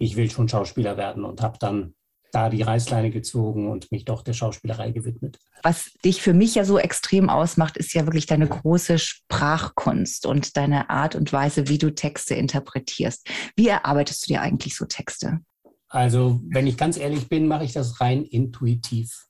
ich 0.00 0.16
will 0.16 0.30
schon 0.30 0.48
Schauspieler 0.48 0.96
werden 0.96 1.24
und 1.24 1.42
habe 1.42 1.58
dann 1.60 1.94
da 2.32 2.48
die 2.48 2.62
Reißleine 2.62 3.10
gezogen 3.10 3.68
und 3.68 3.90
mich 3.92 4.04
doch 4.04 4.22
der 4.22 4.32
Schauspielerei 4.32 4.92
gewidmet. 4.92 5.38
Was 5.62 5.92
dich 6.04 6.22
für 6.22 6.32
mich 6.32 6.54
ja 6.54 6.64
so 6.64 6.78
extrem 6.78 7.28
ausmacht, 7.28 7.76
ist 7.76 7.92
ja 7.92 8.06
wirklich 8.06 8.26
deine 8.26 8.46
große 8.46 8.98
Sprachkunst 8.98 10.26
und 10.26 10.56
deine 10.56 10.90
Art 10.90 11.16
und 11.16 11.32
Weise, 11.32 11.68
wie 11.68 11.78
du 11.78 11.92
Texte 11.92 12.34
interpretierst. 12.34 13.28
Wie 13.56 13.68
erarbeitest 13.68 14.22
du 14.22 14.34
dir 14.34 14.40
eigentlich 14.40 14.76
so 14.76 14.86
Texte? 14.86 15.40
Also, 15.88 16.40
wenn 16.44 16.68
ich 16.68 16.76
ganz 16.76 16.96
ehrlich 16.96 17.28
bin, 17.28 17.48
mache 17.48 17.64
ich 17.64 17.72
das 17.72 18.00
rein 18.00 18.24
intuitiv. 18.24 19.26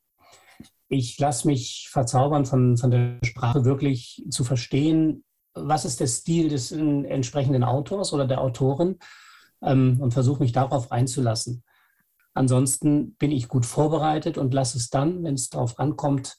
Ich 0.88 1.18
lasse 1.18 1.48
mich 1.48 1.88
verzaubern 1.90 2.44
von, 2.44 2.76
von 2.76 2.90
der 2.90 3.18
Sprache 3.24 3.64
wirklich 3.64 4.24
zu 4.30 4.44
verstehen, 4.44 5.24
was 5.54 5.84
ist 5.84 6.00
der 6.00 6.06
Stil 6.06 6.48
des 6.48 6.70
entsprechenden 6.70 7.64
Autors 7.64 8.12
oder 8.12 8.26
der 8.26 8.40
Autorin 8.40 8.98
ähm, 9.62 10.00
und 10.00 10.12
versuche 10.12 10.42
mich 10.42 10.52
darauf 10.52 10.92
einzulassen. 10.92 11.62
Ansonsten 12.34 13.14
bin 13.16 13.32
ich 13.32 13.48
gut 13.48 13.66
vorbereitet 13.66 14.38
und 14.38 14.54
lasse 14.54 14.78
es 14.78 14.88
dann, 14.88 15.24
wenn 15.24 15.34
es 15.34 15.48
darauf 15.48 15.78
ankommt, 15.78 16.36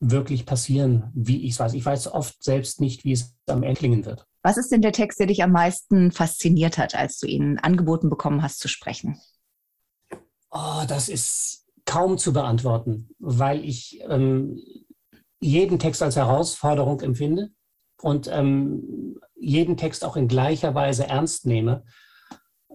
wirklich 0.00 0.46
passieren, 0.46 1.10
wie 1.14 1.44
ich 1.44 1.52
es 1.52 1.60
weiß. 1.60 1.74
Ich 1.74 1.84
weiß 1.84 2.08
oft 2.08 2.42
selbst 2.42 2.80
nicht, 2.80 3.04
wie 3.04 3.12
es 3.12 3.34
am 3.46 3.62
Ende 3.62 3.78
klingen 3.78 4.04
wird. 4.04 4.26
Was 4.42 4.56
ist 4.56 4.70
denn 4.70 4.82
der 4.82 4.92
Text, 4.92 5.18
der 5.18 5.26
dich 5.26 5.42
am 5.42 5.52
meisten 5.52 6.12
fasziniert 6.12 6.78
hat, 6.78 6.94
als 6.94 7.18
du 7.18 7.26
ihn 7.26 7.58
angeboten 7.58 8.08
bekommen 8.08 8.42
hast 8.42 8.60
zu 8.60 8.68
sprechen? 8.68 9.20
Oh, 10.50 10.84
das 10.86 11.08
ist 11.08 11.66
kaum 11.84 12.18
zu 12.18 12.32
beantworten, 12.32 13.08
weil 13.18 13.64
ich 13.64 14.00
ähm, 14.08 14.60
jeden 15.40 15.78
Text 15.78 16.02
als 16.02 16.16
Herausforderung 16.16 17.00
empfinde 17.00 17.50
und 18.00 18.28
ähm, 18.30 19.18
jeden 19.34 19.76
Text 19.76 20.04
auch 20.04 20.16
in 20.16 20.28
gleicher 20.28 20.74
Weise 20.74 21.06
ernst 21.06 21.46
nehme. 21.46 21.84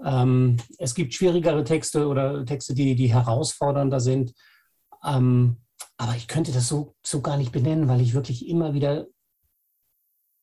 Ähm, 0.03 0.57
es 0.77 0.95
gibt 0.95 1.13
schwierigere 1.13 1.63
Texte 1.63 2.07
oder 2.07 2.45
Texte, 2.45 2.73
die, 2.73 2.95
die 2.95 3.13
herausfordernder 3.13 3.99
sind. 3.99 4.33
Ähm, 5.05 5.57
aber 5.97 6.15
ich 6.15 6.27
könnte 6.27 6.51
das 6.51 6.67
so, 6.67 6.95
so 7.03 7.21
gar 7.21 7.37
nicht 7.37 7.51
benennen, 7.51 7.87
weil 7.87 8.01
ich 8.01 8.13
wirklich 8.13 8.47
immer 8.47 8.73
wieder 8.73 9.07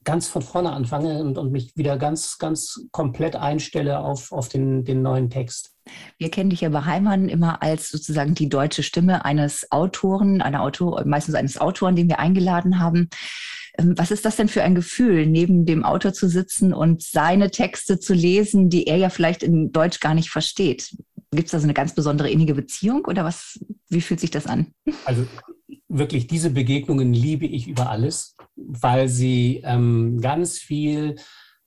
ganz 0.04 0.28
von 0.28 0.42
vorne 0.42 0.72
anfange 0.72 1.22
und, 1.22 1.36
und 1.36 1.52
mich 1.52 1.76
wieder 1.76 1.98
ganz, 1.98 2.38
ganz 2.38 2.86
komplett 2.90 3.36
einstelle 3.36 3.98
auf, 3.98 4.32
auf 4.32 4.48
den, 4.48 4.84
den 4.84 5.02
neuen 5.02 5.28
Text. 5.28 5.76
Wir 6.16 6.30
kennen 6.30 6.50
dich 6.50 6.62
ja 6.62 6.68
bei 6.70 6.84
Heimann 6.84 7.28
immer 7.28 7.62
als 7.62 7.90
sozusagen 7.90 8.34
die 8.34 8.48
deutsche 8.48 8.82
Stimme 8.82 9.24
eines 9.24 9.70
Autoren, 9.70 10.40
einer 10.40 10.62
Autor, 10.62 11.04
meistens 11.04 11.34
eines 11.34 11.60
Autoren, 11.60 11.96
den 11.96 12.08
wir 12.08 12.18
eingeladen 12.18 12.80
haben. 12.80 13.10
Ähm, 13.80 13.94
was 13.96 14.10
ist 14.10 14.24
das 14.24 14.36
denn 14.36 14.48
für 14.48 14.62
ein 14.62 14.74
Gefühl, 14.74 15.26
neben 15.26 15.64
dem 15.66 15.84
Autor 15.84 16.12
zu 16.12 16.28
sitzen 16.28 16.72
und 16.72 17.02
seine 17.02 17.50
Texte 17.50 17.98
zu 17.98 18.14
lesen, 18.14 18.68
die 18.68 18.86
er 18.86 18.96
ja 18.96 19.10
vielleicht 19.10 19.42
in 19.42 19.72
Deutsch 19.72 20.00
gar 20.00 20.14
nicht 20.14 20.30
versteht? 20.30 20.94
Gibt 21.32 21.46
es 21.46 21.52
da 21.52 21.60
so 21.60 21.64
eine 21.64 21.74
ganz 21.74 21.94
besondere 21.94 22.30
innige 22.30 22.54
Beziehung 22.54 23.04
oder 23.04 23.24
was, 23.24 23.58
wie 23.88 24.00
fühlt 24.00 24.20
sich 24.20 24.30
das 24.30 24.46
an? 24.46 24.68
Also 25.04 25.26
wirklich, 25.88 26.26
diese 26.26 26.50
Begegnungen 26.50 27.12
liebe 27.12 27.46
ich 27.46 27.68
über 27.68 27.88
alles, 27.88 28.36
weil 28.56 29.08
sie 29.08 29.62
ähm, 29.64 30.20
ganz 30.20 30.58
viel 30.58 31.16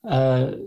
äh, 0.04 0.58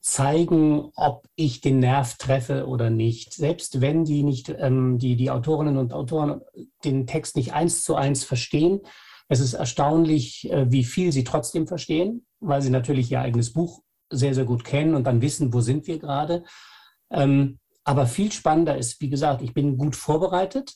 zeigen, 0.00 0.92
ob 0.94 1.26
ich 1.34 1.60
den 1.60 1.80
Nerv 1.80 2.16
treffe 2.18 2.66
oder 2.68 2.90
nicht. 2.90 3.34
Selbst 3.34 3.80
wenn 3.80 4.04
die 4.04 4.22
nicht, 4.22 4.54
ähm, 4.56 4.98
die, 4.98 5.16
die 5.16 5.32
Autorinnen 5.32 5.76
und 5.76 5.92
Autoren 5.92 6.40
den 6.84 7.08
Text 7.08 7.34
nicht 7.34 7.52
eins 7.52 7.82
zu 7.82 7.96
eins 7.96 8.22
verstehen, 8.22 8.80
Es 9.28 9.40
ist 9.40 9.54
erstaunlich, 9.54 10.50
äh, 10.50 10.70
wie 10.70 10.84
viel 10.84 11.12
sie 11.12 11.24
trotzdem 11.24 11.66
verstehen, 11.66 12.26
weil 12.40 12.62
sie 12.62 12.70
natürlich 12.70 13.10
ihr 13.10 13.20
eigenes 13.20 13.52
Buch 13.52 13.82
sehr, 14.10 14.34
sehr 14.34 14.44
gut 14.44 14.64
kennen 14.64 14.94
und 14.94 15.04
dann 15.04 15.20
wissen, 15.20 15.52
wo 15.52 15.60
sind 15.60 15.86
wir 15.86 15.98
gerade. 15.98 16.44
Ähm, 17.10 17.58
aber 17.84 18.06
viel 18.06 18.32
spannender 18.32 18.76
ist, 18.76 19.00
wie 19.00 19.08
gesagt, 19.08 19.42
ich 19.42 19.54
bin 19.54 19.78
gut 19.78 19.96
vorbereitet. 19.96 20.74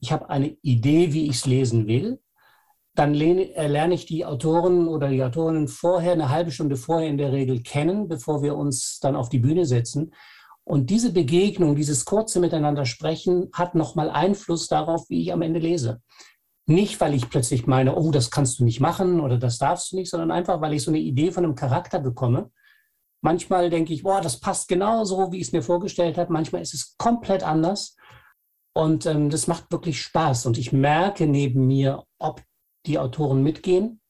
Ich 0.00 0.12
habe 0.12 0.28
eine 0.30 0.56
Idee, 0.62 1.12
wie 1.12 1.24
ich 1.24 1.36
es 1.36 1.46
lesen 1.46 1.86
will. 1.86 2.20
Dann 2.94 3.14
äh, 3.14 3.68
lerne 3.68 3.94
ich 3.94 4.06
die 4.06 4.24
Autoren 4.24 4.88
oder 4.88 5.08
die 5.08 5.22
Autorinnen 5.22 5.68
vorher, 5.68 6.12
eine 6.12 6.30
halbe 6.30 6.50
Stunde 6.50 6.76
vorher 6.76 7.08
in 7.08 7.18
der 7.18 7.32
Regel 7.32 7.62
kennen, 7.62 8.08
bevor 8.08 8.42
wir 8.42 8.56
uns 8.56 8.98
dann 9.00 9.16
auf 9.16 9.28
die 9.28 9.38
Bühne 9.38 9.66
setzen. 9.66 10.12
Und 10.64 10.90
diese 10.90 11.12
Begegnung, 11.12 11.76
dieses 11.76 12.04
kurze 12.04 12.40
Miteinander 12.40 12.84
sprechen, 12.84 13.48
hat 13.54 13.74
nochmal 13.74 14.10
Einfluss 14.10 14.68
darauf, 14.68 15.08
wie 15.08 15.22
ich 15.22 15.32
am 15.32 15.42
Ende 15.42 15.60
lese. 15.60 16.02
Nicht, 16.68 17.00
weil 17.00 17.14
ich 17.14 17.30
plötzlich 17.30 17.66
meine, 17.66 17.96
oh, 17.96 18.10
das 18.10 18.30
kannst 18.30 18.60
du 18.60 18.64
nicht 18.64 18.78
machen 18.78 19.20
oder 19.20 19.38
das 19.38 19.56
darfst 19.56 19.90
du 19.90 19.96
nicht, 19.96 20.10
sondern 20.10 20.30
einfach, 20.30 20.60
weil 20.60 20.74
ich 20.74 20.82
so 20.82 20.90
eine 20.90 20.98
Idee 20.98 21.30
von 21.30 21.42
einem 21.42 21.54
Charakter 21.54 21.98
bekomme. 21.98 22.50
Manchmal 23.22 23.70
denke 23.70 23.94
ich, 23.94 24.02
boah, 24.02 24.20
das 24.20 24.38
passt 24.38 24.68
genau 24.68 25.04
so, 25.04 25.32
wie 25.32 25.38
ich 25.38 25.46
es 25.46 25.52
mir 25.52 25.62
vorgestellt 25.62 26.18
habe. 26.18 26.30
Manchmal 26.30 26.60
ist 26.60 26.74
es 26.74 26.94
komplett 26.98 27.42
anders. 27.42 27.96
Und 28.74 29.06
ähm, 29.06 29.30
das 29.30 29.46
macht 29.46 29.72
wirklich 29.72 30.02
Spaß. 30.02 30.44
Und 30.44 30.58
ich 30.58 30.70
merke 30.70 31.26
neben 31.26 31.66
mir, 31.66 32.04
ob 32.18 32.42
die 32.84 32.98
Autoren 32.98 33.42
mitgehen 33.42 34.02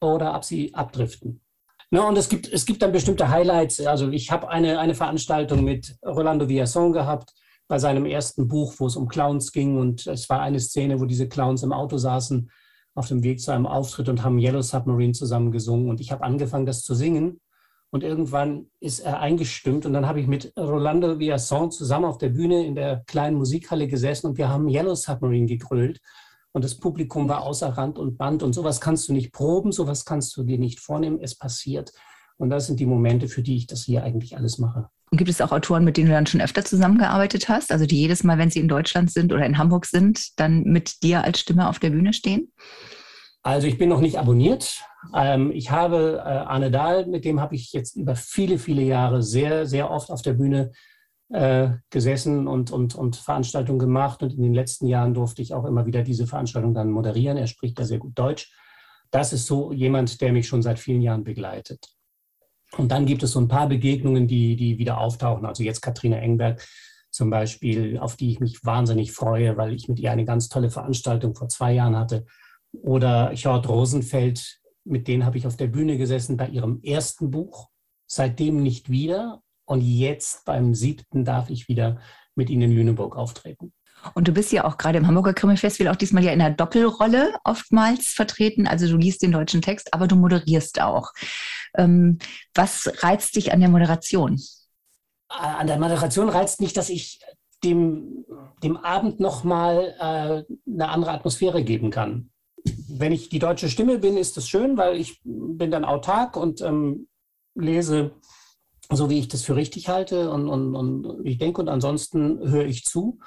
oder 0.00 0.34
ob 0.34 0.44
sie 0.44 0.74
abdriften. 0.74 1.42
Ne, 1.92 2.02
und 2.02 2.18
es 2.18 2.28
gibt, 2.28 2.52
es 2.52 2.66
gibt 2.66 2.82
dann 2.82 2.90
bestimmte 2.90 3.28
Highlights. 3.28 3.80
Also 3.86 4.10
ich 4.10 4.32
habe 4.32 4.48
eine, 4.48 4.80
eine 4.80 4.96
Veranstaltung 4.96 5.62
mit 5.62 5.96
Rolando 6.04 6.48
Villasson 6.48 6.92
gehabt 6.92 7.32
bei 7.72 7.78
seinem 7.78 8.04
ersten 8.04 8.48
Buch, 8.48 8.74
wo 8.76 8.86
es 8.86 8.96
um 8.96 9.08
Clowns 9.08 9.50
ging. 9.50 9.78
Und 9.78 10.06
es 10.06 10.28
war 10.28 10.42
eine 10.42 10.60
Szene, 10.60 11.00
wo 11.00 11.06
diese 11.06 11.26
Clowns 11.26 11.62
im 11.62 11.72
Auto 11.72 11.96
saßen 11.96 12.50
auf 12.94 13.08
dem 13.08 13.22
Weg 13.22 13.40
zu 13.40 13.50
einem 13.50 13.66
Auftritt 13.66 14.10
und 14.10 14.22
haben 14.22 14.38
Yellow 14.38 14.60
Submarine 14.60 15.14
zusammen 15.14 15.50
gesungen. 15.50 15.88
Und 15.88 15.98
ich 15.98 16.12
habe 16.12 16.22
angefangen, 16.22 16.66
das 16.66 16.82
zu 16.82 16.94
singen. 16.94 17.40
Und 17.88 18.04
irgendwann 18.04 18.66
ist 18.80 19.00
er 19.00 19.20
eingestimmt. 19.20 19.86
Und 19.86 19.94
dann 19.94 20.06
habe 20.06 20.20
ich 20.20 20.26
mit 20.26 20.52
Rolando 20.54 21.18
Villasson 21.18 21.70
zusammen 21.70 22.04
auf 22.04 22.18
der 22.18 22.28
Bühne 22.28 22.62
in 22.66 22.74
der 22.74 23.04
kleinen 23.06 23.38
Musikhalle 23.38 23.88
gesessen 23.88 24.26
und 24.26 24.36
wir 24.36 24.50
haben 24.50 24.68
Yellow 24.68 24.94
Submarine 24.94 25.46
gegrölt 25.46 25.98
und 26.52 26.66
das 26.66 26.74
Publikum 26.74 27.30
war 27.30 27.40
außer 27.40 27.70
Rand 27.70 27.98
und 27.98 28.18
Band. 28.18 28.42
Und 28.42 28.52
sowas 28.52 28.82
kannst 28.82 29.08
du 29.08 29.14
nicht 29.14 29.32
proben, 29.32 29.72
sowas 29.72 30.04
kannst 30.04 30.36
du 30.36 30.42
dir 30.42 30.58
nicht 30.58 30.78
vornehmen. 30.78 31.20
Es 31.22 31.34
passiert. 31.34 31.90
Und 32.36 32.50
das 32.50 32.66
sind 32.66 32.80
die 32.80 32.86
Momente, 32.86 33.28
für 33.28 33.40
die 33.40 33.56
ich 33.56 33.66
das 33.66 33.84
hier 33.84 34.04
eigentlich 34.04 34.36
alles 34.36 34.58
mache. 34.58 34.90
Und 35.12 35.18
gibt 35.18 35.28
es 35.28 35.42
auch 35.42 35.52
Autoren, 35.52 35.84
mit 35.84 35.98
denen 35.98 36.08
du 36.08 36.14
dann 36.14 36.26
schon 36.26 36.40
öfter 36.40 36.64
zusammengearbeitet 36.64 37.50
hast? 37.50 37.70
Also 37.70 37.84
die 37.84 38.00
jedes 38.00 38.24
Mal, 38.24 38.38
wenn 38.38 38.48
sie 38.48 38.60
in 38.60 38.68
Deutschland 38.68 39.12
sind 39.12 39.30
oder 39.30 39.44
in 39.44 39.58
Hamburg 39.58 39.84
sind, 39.84 40.40
dann 40.40 40.62
mit 40.62 41.02
dir 41.02 41.22
als 41.22 41.38
Stimme 41.38 41.68
auf 41.68 41.78
der 41.78 41.90
Bühne 41.90 42.14
stehen? 42.14 42.50
Also 43.42 43.66
ich 43.66 43.76
bin 43.76 43.90
noch 43.90 44.00
nicht 44.00 44.18
abonniert. 44.18 44.82
Ähm, 45.14 45.50
ich 45.52 45.70
habe 45.70 46.22
äh, 46.24 46.28
Arne 46.28 46.70
Dahl, 46.70 47.04
mit 47.06 47.26
dem 47.26 47.42
habe 47.42 47.56
ich 47.56 47.74
jetzt 47.74 47.94
über 47.94 48.16
viele, 48.16 48.56
viele 48.56 48.80
Jahre 48.80 49.22
sehr, 49.22 49.66
sehr 49.66 49.90
oft 49.90 50.10
auf 50.10 50.22
der 50.22 50.32
Bühne 50.32 50.72
äh, 51.28 51.72
gesessen 51.90 52.48
und, 52.48 52.70
und, 52.70 52.94
und 52.94 53.16
Veranstaltungen 53.16 53.80
gemacht. 53.80 54.22
Und 54.22 54.32
in 54.32 54.42
den 54.42 54.54
letzten 54.54 54.86
Jahren 54.86 55.12
durfte 55.12 55.42
ich 55.42 55.52
auch 55.52 55.66
immer 55.66 55.84
wieder 55.84 56.02
diese 56.02 56.26
Veranstaltung 56.26 56.72
dann 56.72 56.90
moderieren. 56.90 57.36
Er 57.36 57.48
spricht 57.48 57.78
da 57.78 57.84
sehr 57.84 57.98
gut 57.98 58.18
Deutsch. 58.18 58.50
Das 59.10 59.34
ist 59.34 59.44
so 59.44 59.72
jemand, 59.72 60.22
der 60.22 60.32
mich 60.32 60.48
schon 60.48 60.62
seit 60.62 60.78
vielen 60.78 61.02
Jahren 61.02 61.22
begleitet. 61.22 61.86
Und 62.78 62.90
dann 62.90 63.06
gibt 63.06 63.22
es 63.22 63.32
so 63.32 63.40
ein 63.40 63.48
paar 63.48 63.68
Begegnungen, 63.68 64.26
die, 64.26 64.56
die 64.56 64.78
wieder 64.78 64.98
auftauchen. 64.98 65.44
Also 65.44 65.62
jetzt 65.62 65.82
Katrina 65.82 66.16
Engberg 66.16 66.66
zum 67.10 67.28
Beispiel, 67.28 67.98
auf 67.98 68.16
die 68.16 68.30
ich 68.30 68.40
mich 68.40 68.64
wahnsinnig 68.64 69.12
freue, 69.12 69.56
weil 69.56 69.74
ich 69.74 69.88
mit 69.88 70.00
ihr 70.00 70.10
eine 70.10 70.24
ganz 70.24 70.48
tolle 70.48 70.70
Veranstaltung 70.70 71.34
vor 71.34 71.48
zwei 71.48 71.74
Jahren 71.74 71.96
hatte. 71.96 72.24
Oder 72.72 73.32
Jörg 73.34 73.68
Rosenfeld, 73.68 74.60
mit 74.84 75.06
denen 75.08 75.26
habe 75.26 75.36
ich 75.36 75.46
auf 75.46 75.56
der 75.56 75.66
Bühne 75.66 75.98
gesessen 75.98 76.38
bei 76.38 76.48
ihrem 76.48 76.80
ersten 76.82 77.30
Buch. 77.30 77.68
Seitdem 78.06 78.62
nicht 78.62 78.90
wieder. 78.90 79.42
Und 79.64 79.82
jetzt 79.82 80.44
beim 80.46 80.74
siebten 80.74 81.24
darf 81.24 81.50
ich 81.50 81.68
wieder 81.68 82.00
mit 82.34 82.50
Ihnen 82.50 82.62
in 82.62 82.72
Lüneburg 82.72 83.16
auftreten. 83.16 83.72
Und 84.14 84.28
du 84.28 84.32
bist 84.32 84.52
ja 84.52 84.64
auch 84.64 84.78
gerade 84.78 84.98
im 84.98 85.06
Hamburger 85.06 85.34
Krimi-Festival 85.34 85.92
auch 85.92 85.96
diesmal 85.96 86.24
ja 86.24 86.32
in 86.32 86.40
einer 86.40 86.54
Doppelrolle 86.54 87.34
oftmals 87.44 88.08
vertreten. 88.08 88.66
Also 88.66 88.88
du 88.88 88.96
liest 88.96 89.22
den 89.22 89.32
deutschen 89.32 89.62
Text, 89.62 89.94
aber 89.94 90.06
du 90.06 90.16
moderierst 90.16 90.80
auch. 90.80 91.12
Ähm, 91.76 92.18
was 92.54 92.90
reizt 93.02 93.36
dich 93.36 93.52
an 93.52 93.60
der 93.60 93.68
Moderation? 93.68 94.40
Äh, 95.30 95.42
an 95.42 95.66
der 95.66 95.78
Moderation 95.78 96.28
reizt 96.28 96.60
mich, 96.60 96.72
dass 96.72 96.88
ich 96.88 97.20
dem, 97.64 98.24
dem 98.62 98.76
Abend 98.76 99.20
nochmal 99.20 99.94
äh, 99.98 100.70
eine 100.70 100.88
andere 100.88 101.12
Atmosphäre 101.12 101.62
geben 101.62 101.90
kann. 101.90 102.30
Wenn 102.88 103.12
ich 103.12 103.28
die 103.28 103.38
deutsche 103.38 103.68
Stimme 103.68 103.98
bin, 103.98 104.16
ist 104.16 104.36
das 104.36 104.48
schön, 104.48 104.76
weil 104.76 104.96
ich 104.96 105.20
bin 105.24 105.70
dann 105.70 105.84
autark 105.84 106.36
und 106.36 106.60
ähm, 106.60 107.08
lese 107.54 108.12
so 108.90 109.10
wie 109.10 109.18
ich 109.18 109.28
das 109.28 109.42
für 109.42 109.56
richtig 109.56 109.88
halte 109.88 110.30
und, 110.30 110.48
und, 110.48 110.74
und 110.74 111.26
ich 111.26 111.38
denke 111.38 111.60
und 111.60 111.68
ansonsten 111.68 112.38
höre 112.50 112.66
ich 112.66 112.84
zu. 112.84 113.18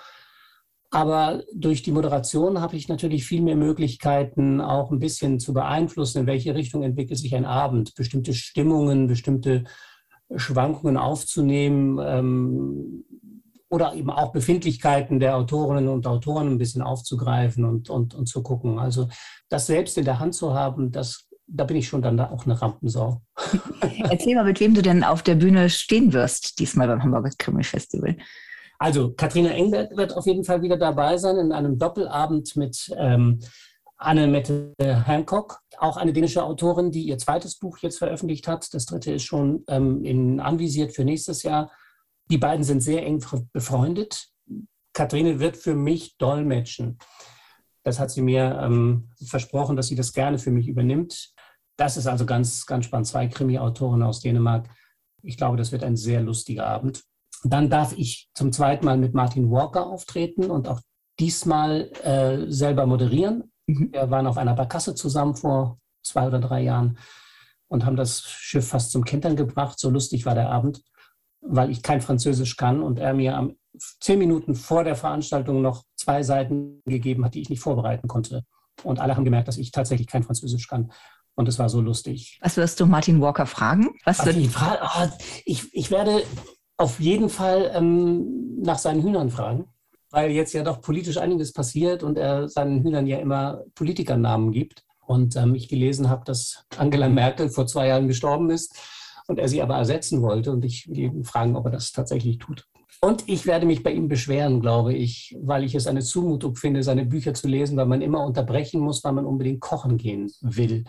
Aber 0.96 1.44
durch 1.54 1.84
die 1.84 1.92
Moderation 1.92 2.62
habe 2.62 2.78
ich 2.78 2.88
natürlich 2.88 3.26
viel 3.26 3.42
mehr 3.42 3.58
Möglichkeiten, 3.58 4.62
auch 4.62 4.92
ein 4.92 5.00
bisschen 5.00 5.42
zu 5.42 5.54
beeinflussen, 5.54 6.20
in 6.20 6.26
welche 6.26 6.56
Richtung 6.56 6.84
entwickelt 6.84 7.20
sich 7.20 7.36
ein 7.36 7.44
Abend, 7.44 7.96
bestimmte 7.96 8.34
Stimmungen, 8.34 9.08
bestimmte 9.08 9.66
Schwankungen 10.38 10.96
aufzunehmen 10.96 12.00
ähm, 12.02 13.04
oder 13.68 13.94
eben 13.94 14.10
auch 14.10 14.32
Befindlichkeiten 14.32 15.20
der 15.20 15.36
Autorinnen 15.36 15.90
und 15.90 16.08
Autoren 16.08 16.52
ein 16.52 16.58
bisschen 16.60 16.82
aufzugreifen 16.82 17.66
und, 17.66 17.90
und, 17.90 18.16
und 18.16 18.28
zu 18.28 18.42
gucken. 18.42 18.80
Also 18.80 19.10
das 19.50 19.68
selbst 19.68 19.98
in 19.98 20.06
der 20.06 20.20
Hand 20.20 20.34
zu 20.34 20.54
haben, 20.54 20.94
das 20.94 21.28
da 21.46 21.66
bin 21.66 21.76
ich 21.76 21.90
schon 21.90 22.02
dann 22.02 22.16
da 22.16 22.32
auch 22.32 22.46
eine 22.46 22.60
Rampensau. 22.60 23.22
Erzähl 24.10 24.34
mal, 24.34 24.46
mit 24.46 24.62
wem 24.62 24.74
du 24.74 24.82
denn 24.82 25.04
auf 25.04 25.24
der 25.24 25.36
Bühne 25.36 25.70
stehen 25.70 26.14
wirst, 26.14 26.58
diesmal 26.58 26.88
beim 26.88 27.04
Hamburger 27.04 27.32
Krimi 27.38 27.64
Festival. 27.64 28.16
Also, 28.80 29.14
Katrina 29.14 29.50
Engberg 29.50 29.96
wird 29.96 30.16
auf 30.16 30.26
jeden 30.26 30.44
Fall 30.44 30.62
wieder 30.62 30.78
dabei 30.78 31.18
sein 31.18 31.38
in 31.38 31.52
einem 31.52 31.78
Doppelabend 31.78 32.56
mit 32.56 32.94
ähm, 32.98 33.40
Anne-Mette 33.98 34.74
Hancock, 34.80 35.60
auch 35.78 35.98
eine 35.98 36.14
dänische 36.14 36.44
Autorin, 36.44 36.92
die 36.92 37.04
ihr 37.04 37.18
zweites 37.18 37.58
Buch 37.58 37.78
jetzt 37.80 37.98
veröffentlicht 37.98 38.48
hat. 38.48 38.74
Das 38.74 38.86
dritte 38.86 39.14
ist 39.14 39.24
schon 39.24 39.64
ähm, 39.68 40.04
in, 40.04 40.40
anvisiert 40.40 40.94
für 40.94 41.06
nächstes 41.06 41.44
Jahr. 41.44 41.72
Die 42.30 42.38
beiden 42.38 42.64
sind 42.64 42.82
sehr 42.82 43.06
eng 43.06 43.24
befreundet. 43.54 44.28
Katrine 44.94 45.40
wird 45.40 45.58
für 45.58 45.76
mich 45.76 46.18
dolmetschen. 46.18 46.98
Das 47.84 48.00
hat 48.00 48.12
sie 48.12 48.22
mir 48.22 48.60
ähm, 48.62 49.10
versprochen, 49.24 49.76
dass 49.76 49.88
sie 49.88 49.96
das 49.96 50.12
gerne 50.12 50.40
für 50.40 50.52
mich 50.52 50.68
übernimmt. 50.68 51.34
Das 51.78 51.98
ist 51.98 52.08
also 52.08 52.26
ganz, 52.26 52.66
ganz 52.66 52.86
spannend. 52.86 53.08
Zwei 53.08 53.28
Krimi-Autoren 53.28 54.02
aus 54.02 54.22
Dänemark. 54.22 54.68
Ich 55.22 55.38
glaube, 55.38 55.58
das 55.58 55.72
wird 55.72 55.84
ein 55.84 55.96
sehr 55.96 56.22
lustiger 56.22 56.66
Abend. 56.66 57.04
Dann 57.48 57.70
darf 57.70 57.94
ich 57.96 58.28
zum 58.34 58.52
zweiten 58.52 58.86
Mal 58.86 58.98
mit 58.98 59.14
Martin 59.14 59.52
Walker 59.52 59.86
auftreten 59.86 60.50
und 60.50 60.68
auch 60.68 60.82
diesmal 61.20 61.92
äh, 62.04 62.52
selber 62.52 62.88
moderieren. 62.88 63.52
Mhm. 63.68 63.90
Wir 63.94 64.10
waren 64.10 64.26
auf 64.26 64.38
einer 64.38 64.56
Barkasse 64.56 64.96
zusammen 64.96 65.36
vor 65.36 65.78
zwei 66.04 66.26
oder 66.26 66.40
drei 66.40 66.62
Jahren 66.62 66.98
und 67.68 67.86
haben 67.86 67.96
das 67.96 68.24
Schiff 68.24 68.68
fast 68.68 68.92
zum 68.92 69.06
Kentern 69.06 69.36
gebracht. 69.36 69.78
So 69.78 69.92
lustig 69.92 70.26
war 70.26 70.34
der 70.34 70.50
Abend, 70.50 70.82
weil 71.42 71.70
ich 71.70 71.84
kein 71.84 72.02
Französisch 72.02 72.58
kann 72.58 72.82
und 72.82 72.98
er 72.98 73.14
mir 73.14 73.38
am 73.38 73.56
zehn 74.00 74.18
Minuten 74.18 74.56
vor 74.56 74.84
der 74.84 74.96
Veranstaltung 74.96 75.62
noch 75.62 75.84
zwei 75.96 76.24
Seiten 76.24 76.82
gegeben 76.86 77.26
hat, 77.26 77.36
die 77.36 77.42
ich 77.42 77.50
nicht 77.50 77.62
vorbereiten 77.62 78.08
konnte. 78.08 78.44
Und 78.84 79.00
alle 79.00 79.16
haben 79.16 79.24
gemerkt, 79.24 79.48
dass 79.48 79.58
ich 79.58 79.72
tatsächlich 79.72 80.08
kein 80.08 80.24
Französisch 80.24 80.68
kann. 80.68 80.92
Und 81.36 81.48
es 81.48 81.60
war 81.60 81.70
so 81.70 81.82
lustig. 81.82 82.40
Was 82.42 82.58
wirst 82.58 82.80
du 82.80 82.88
Martin 82.88 83.22
Walker 83.22 83.46
fragen? 83.46 83.90
Was 84.04 84.20
Martin, 84.20 84.50
fra 84.50 84.80
oh, 84.82 85.10
ich, 85.46 85.74
ich 85.74 85.92
werde 85.92 86.24
auf 86.78 87.00
jeden 87.00 87.30
Fall 87.30 87.72
ähm, 87.74 88.62
nach 88.62 88.78
seinen 88.78 89.02
Hühnern 89.02 89.30
fragen, 89.30 89.66
weil 90.12 90.32
jetzt 90.32 90.54
ja 90.54 90.64
doch 90.64 90.82
politisch 90.82 91.18
einiges 91.18 91.54
passiert 91.54 92.04
und 92.04 92.18
er 92.18 92.50
seinen 92.50 92.84
Hühnern 92.84 93.08
ja 93.08 93.18
immer 93.18 93.64
Politikernamen 93.76 94.52
gibt. 94.52 94.84
Und 95.06 95.36
ähm, 95.36 95.56
ich 95.56 95.70
gelesen 95.70 96.10
habe, 96.10 96.24
dass 96.26 96.66
Angela 96.78 97.10
Merkel 97.10 97.50
vor 97.50 97.68
zwei 97.68 97.88
Jahren 97.88 98.08
gestorben 98.08 98.50
ist 98.50 98.76
und 99.28 99.40
er 99.40 99.48
sie 99.48 99.62
aber 99.62 99.76
ersetzen 99.76 100.22
wollte. 100.22 100.52
Und 100.52 100.66
ich 100.66 100.88
will 100.90 100.98
ihn 100.98 101.24
fragen, 101.24 101.56
ob 101.56 101.66
er 101.66 101.72
das 101.72 101.92
tatsächlich 101.92 102.40
tut. 102.40 102.68
Und 103.02 103.28
ich 103.28 103.46
werde 103.46 103.66
mich 103.66 103.84
bei 103.84 103.92
ihm 103.92 104.08
beschweren, 104.08 104.62
glaube 104.62 104.94
ich, 104.94 105.38
weil 105.42 105.64
ich 105.64 105.76
es 105.76 105.86
eine 105.86 106.02
Zumutung 106.02 106.56
finde, 106.56 106.82
seine 106.82 107.06
Bücher 107.06 107.34
zu 107.34 107.48
lesen, 107.48 107.78
weil 107.78 107.86
man 107.86 108.02
immer 108.02 108.26
unterbrechen 108.26 108.82
muss, 108.82 109.04
weil 109.04 109.14
man 109.14 109.26
unbedingt 109.26 109.62
kochen 109.62 109.98
gehen 109.98 110.32
will. 110.42 110.86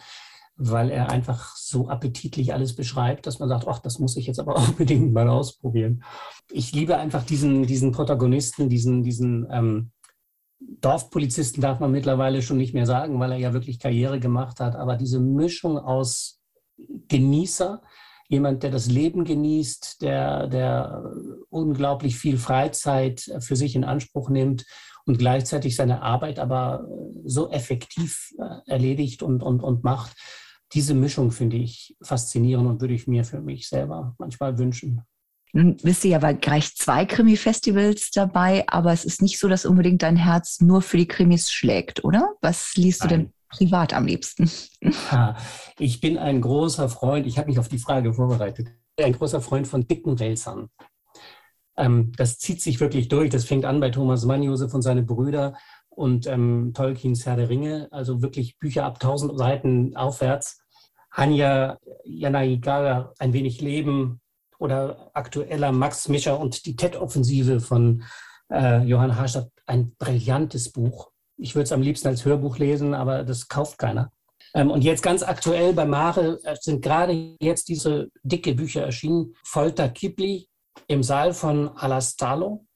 Weil 0.59 0.91
er 0.91 1.11
einfach 1.11 1.55
so 1.55 1.89
appetitlich 1.89 2.55
alles 2.55 2.75
beschreibt, 2.75 3.27
dass 3.27 3.39
man 3.39 3.49
sagt, 3.49 3.69
ach, 3.69 3.79
das 3.79 3.99
muss 3.99 4.17
ich 4.17 4.27
jetzt 4.27 4.41
aber 4.41 4.57
unbedingt 4.69 5.13
mal 5.13 5.29
ausprobieren. 5.29 6.03
Ich 6.51 6.73
liebe 6.73 6.97
einfach 6.97 7.25
diesen, 7.25 7.67
diesen 7.67 7.93
Protagonisten, 7.93 8.69
diesen, 8.69 9.03
diesen 9.03 9.47
ähm, 9.51 9.91
Dorfpolizisten 10.59 11.61
darf 11.61 11.81
man 11.81 11.93
mittlerweile 11.93 12.43
schon 12.43 12.57
nicht 12.57 12.75
mehr 12.75 12.87
sagen, 12.87 13.21
weil 13.21 13.33
er 13.33 13.39
ja 13.39 13.53
wirklich 13.53 13.79
Karriere 13.79 14.19
gemacht 14.19 14.61
hat. 14.61 14.75
Aber 14.75 14.97
diese 14.97 15.21
Mischung 15.21 15.79
aus 15.79 16.41
Genießer, 17.09 17.83
jemand, 18.29 18.63
der 18.63 18.71
das 18.71 18.87
Leben 18.87 19.25
genießt, 19.25 20.03
der, 20.03 20.47
der 20.49 21.13
unglaublich 21.49 22.17
viel 22.17 22.39
Freizeit 22.39 23.31
für 23.41 23.57
sich 23.57 23.77
in 23.77 23.85
Anspruch 23.85 24.29
nimmt 24.29 24.65
und 25.05 25.19
gleichzeitig 25.19 25.77
seine 25.77 26.03
Arbeit 26.03 26.39
aber 26.39 26.87
so 27.25 27.51
effektiv 27.51 28.33
äh, 28.39 28.71
erledigt 28.71 29.23
und, 29.23 29.43
und, 29.43 29.63
und 29.63 29.85
macht. 29.85 30.17
Diese 30.73 30.95
Mischung 30.95 31.31
finde 31.31 31.57
ich 31.57 31.97
faszinierend 32.03 32.67
und 32.67 32.81
würde 32.81 32.95
ich 32.95 33.07
mir 33.07 33.25
für 33.25 33.41
mich 33.41 33.69
selber 33.69 34.15
manchmal 34.19 34.59
wünschen. 34.59 35.03
Nun 35.53 35.77
bist 35.77 36.05
du 36.05 36.09
ja 36.09 36.19
bei 36.19 36.35
gleich 36.35 36.75
zwei 36.75 37.07
Krimi-Festivals 37.07 38.11
dabei, 38.11 38.65
aber 38.69 38.93
es 38.93 39.05
ist 39.05 39.23
nicht 39.23 39.39
so, 39.39 39.49
dass 39.49 39.65
unbedingt 39.65 40.03
dein 40.03 40.17
Herz 40.17 40.61
nur 40.61 40.83
für 40.83 40.97
die 40.97 41.09
Krimis 41.09 41.51
schlägt, 41.51 42.05
oder? 42.05 42.35
Was 42.43 42.75
liest 42.77 43.01
Nein. 43.01 43.09
du 43.09 43.17
denn 43.17 43.33
privat 43.49 43.95
am 43.95 44.07
liebsten? 44.07 44.51
Ich 45.79 46.01
bin 46.01 46.19
ein 46.19 46.41
großer 46.41 46.89
Freund, 46.89 47.27
ich 47.27 47.39
habe 47.39 47.49
mich 47.49 47.59
auf 47.59 47.69
die 47.69 47.79
Frage 47.79 48.13
vorbereitet, 48.13 48.69
ein 49.01 49.13
großer 49.13 49.41
Freund 49.41 49.67
von 49.67 49.87
dicken 49.87 50.19
Wälzern. 50.19 50.69
Ähm, 51.77 52.13
das 52.17 52.39
zieht 52.39 52.63
sich 52.63 52.81
wirklich 52.81 53.09
durch. 53.09 53.31
Das 53.31 53.45
fängt 53.45 53.65
an 53.65 53.81
bei 53.81 53.91
Thomas 53.91 54.25
Mann, 54.25 54.43
Josef 54.43 54.73
und 54.75 54.83
seine 54.83 55.03
Brüder 55.03 55.57
und 55.97 56.27
ähm, 56.27 56.73
Tolkiens 56.75 57.25
Herr 57.27 57.37
der 57.37 57.49
Ringe, 57.49 57.89
also 57.91 58.23
wirklich 58.23 58.59
Bücher 58.59 58.85
ab 58.85 58.95
1000 58.95 59.39
Seiten 59.39 59.97
aufwärts. 59.97 60.61
Hanya 61.11 61.79
Yanagigara, 62.05 63.15
Ein 63.19 63.33
wenig 63.33 63.63
Leben 63.63 64.21
oder 64.59 65.11
aktueller 65.15 65.73
Max 65.73 66.09
Mischer 66.09 66.39
und 66.39 66.67
die 66.67 66.77
TED-Offensive 66.77 67.61
von 67.61 68.03
äh, 68.53 68.83
Johann 68.85 69.17
Harstadt, 69.17 69.51
ein 69.67 69.97
brillantes 69.97 70.71
Buch. 70.71 71.11
Ich 71.39 71.55
würde 71.55 71.65
es 71.65 71.73
am 71.73 71.83
liebsten 71.83 72.09
als 72.09 72.25
Hörbuch 72.25 72.59
lesen, 72.59 72.93
aber 72.95 73.25
das 73.25 73.49
kauft 73.49 73.79
keiner. 73.79 74.13
Ähm, 74.55 74.71
und 74.71 74.85
jetzt 74.85 75.03
ganz 75.03 75.23
aktuell 75.23 75.73
bei 75.73 75.87
Mare 75.87 76.39
äh, 76.45 76.57
sind 76.61 76.83
gerade 76.83 77.37
jetzt 77.41 77.69
diese 77.69 78.11
dicke 78.23 78.55
Bücher 78.55 78.83
erschienen. 78.83 79.35
Folter 79.45 79.89
Kibli 79.89 80.49
im 80.89 81.03
Saal 81.03 81.33
von 81.33 81.69
Alastalo 81.69 82.67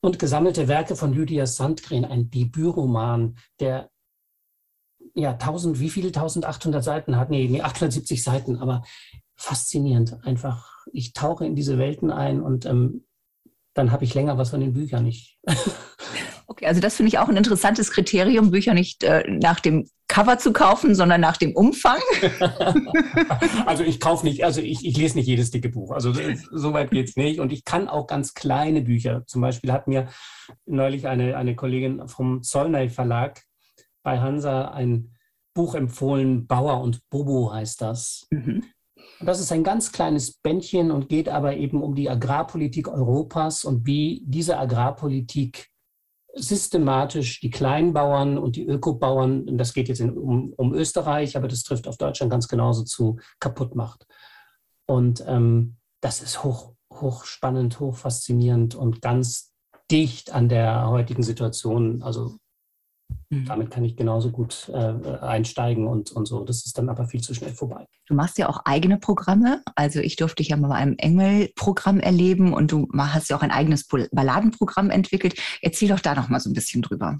und 0.00 0.18
gesammelte 0.18 0.68
Werke 0.68 0.96
von 0.96 1.12
Lydia 1.12 1.46
Sandgren, 1.46 2.04
ein 2.04 2.30
Debütroman, 2.30 3.36
der 3.58 3.90
ja, 5.14 5.32
1000, 5.32 5.80
wie 5.80 5.90
viele? 5.90 6.08
1800 6.08 6.82
Seiten 6.84 7.16
hat? 7.16 7.30
Nee, 7.30 7.48
nee, 7.48 7.62
870 7.62 8.22
Seiten, 8.22 8.58
aber 8.58 8.82
faszinierend. 9.36 10.24
Einfach, 10.24 10.86
ich 10.92 11.12
tauche 11.12 11.44
in 11.44 11.56
diese 11.56 11.78
Welten 11.78 12.10
ein 12.10 12.40
und 12.40 12.66
ähm, 12.66 13.06
dann 13.74 13.92
habe 13.92 14.04
ich 14.04 14.14
länger 14.14 14.38
was 14.38 14.50
von 14.50 14.60
den 14.60 14.72
Büchern 14.72 15.04
nicht. 15.04 15.38
Okay, 16.50 16.66
also 16.66 16.80
das 16.80 16.96
finde 16.96 17.10
ich 17.10 17.18
auch 17.20 17.28
ein 17.28 17.36
interessantes 17.36 17.92
Kriterium, 17.92 18.50
Bücher 18.50 18.74
nicht 18.74 19.04
äh, 19.04 19.22
nach 19.28 19.60
dem 19.60 19.88
Cover 20.08 20.36
zu 20.36 20.52
kaufen, 20.52 20.96
sondern 20.96 21.20
nach 21.20 21.36
dem 21.36 21.54
Umfang. 21.54 22.00
also 23.66 23.84
ich 23.84 24.00
kaufe 24.00 24.26
nicht, 24.26 24.44
also 24.44 24.60
ich, 24.60 24.84
ich 24.84 24.96
lese 24.96 25.16
nicht 25.16 25.28
jedes 25.28 25.52
dicke 25.52 25.68
Buch. 25.68 25.92
Also 25.92 26.12
so 26.50 26.72
weit 26.72 26.90
geht 26.90 27.10
es 27.10 27.14
nicht. 27.14 27.38
Und 27.38 27.52
ich 27.52 27.64
kann 27.64 27.86
auch 27.86 28.08
ganz 28.08 28.34
kleine 28.34 28.82
Bücher. 28.82 29.22
Zum 29.26 29.42
Beispiel 29.42 29.70
hat 29.70 29.86
mir 29.86 30.08
neulich 30.66 31.06
eine, 31.06 31.36
eine 31.36 31.54
Kollegin 31.54 32.08
vom 32.08 32.42
Zollnei 32.42 32.88
Verlag 32.88 33.42
bei 34.02 34.18
Hansa 34.18 34.72
ein 34.72 35.14
Buch 35.54 35.76
empfohlen, 35.76 36.48
Bauer 36.48 36.80
und 36.80 37.08
Bobo 37.10 37.52
heißt 37.52 37.80
das. 37.80 38.26
Mhm. 38.30 38.64
Das 39.20 39.38
ist 39.38 39.52
ein 39.52 39.62
ganz 39.62 39.92
kleines 39.92 40.32
Bändchen 40.32 40.90
und 40.90 41.08
geht 41.08 41.28
aber 41.28 41.56
eben 41.56 41.80
um 41.80 41.94
die 41.94 42.10
Agrarpolitik 42.10 42.88
Europas 42.88 43.64
und 43.64 43.86
wie 43.86 44.24
diese 44.26 44.58
Agrarpolitik 44.58 45.70
systematisch 46.34 47.40
die 47.40 47.50
Kleinbauern 47.50 48.38
und 48.38 48.56
die 48.56 48.66
Ökobauern, 48.66 49.48
und 49.48 49.58
das 49.58 49.72
geht 49.74 49.88
jetzt 49.88 50.00
in, 50.00 50.16
um, 50.16 50.52
um, 50.56 50.74
Österreich, 50.74 51.36
aber 51.36 51.48
das 51.48 51.62
trifft 51.62 51.88
auf 51.88 51.96
Deutschland 51.96 52.30
ganz 52.30 52.48
genauso 52.48 52.84
zu, 52.84 53.18
kaputt 53.40 53.74
macht. 53.74 54.06
Und 54.86 55.24
ähm, 55.26 55.76
das 56.00 56.22
ist 56.22 56.42
hoch, 56.44 56.74
hoch 56.92 57.24
spannend, 57.24 57.80
hoch 57.80 57.96
faszinierend 57.96 58.74
und 58.74 59.02
ganz 59.02 59.52
dicht 59.90 60.32
an 60.32 60.48
der 60.48 60.88
heutigen 60.88 61.22
Situation. 61.22 62.02
Also 62.02 62.36
Mhm. 63.30 63.44
Damit 63.44 63.70
kann 63.70 63.84
ich 63.84 63.96
genauso 63.96 64.30
gut 64.30 64.68
äh, 64.74 65.18
einsteigen 65.20 65.86
und, 65.86 66.10
und 66.10 66.26
so. 66.26 66.44
Das 66.44 66.66
ist 66.66 66.76
dann 66.76 66.88
aber 66.88 67.06
viel 67.06 67.20
zu 67.20 67.32
schnell 67.32 67.52
vorbei. 67.52 67.86
Du 68.06 68.14
machst 68.14 68.38
ja 68.38 68.48
auch 68.48 68.62
eigene 68.64 68.98
Programme. 68.98 69.62
Also 69.76 70.00
ich 70.00 70.16
durfte 70.16 70.42
dich 70.42 70.48
ja 70.48 70.56
mal 70.56 70.68
bei 70.68 70.74
einem 70.74 70.96
Engel-Programm 70.98 72.00
erleben 72.00 72.52
und 72.52 72.72
du 72.72 72.88
hast 72.96 73.30
ja 73.30 73.36
auch 73.36 73.42
ein 73.42 73.52
eigenes 73.52 73.86
Balladenprogramm 73.86 74.90
entwickelt. 74.90 75.34
Erzähl 75.62 75.88
doch 75.88 76.00
da 76.00 76.16
noch 76.16 76.28
mal 76.28 76.40
so 76.40 76.50
ein 76.50 76.54
bisschen 76.54 76.82
drüber. 76.82 77.18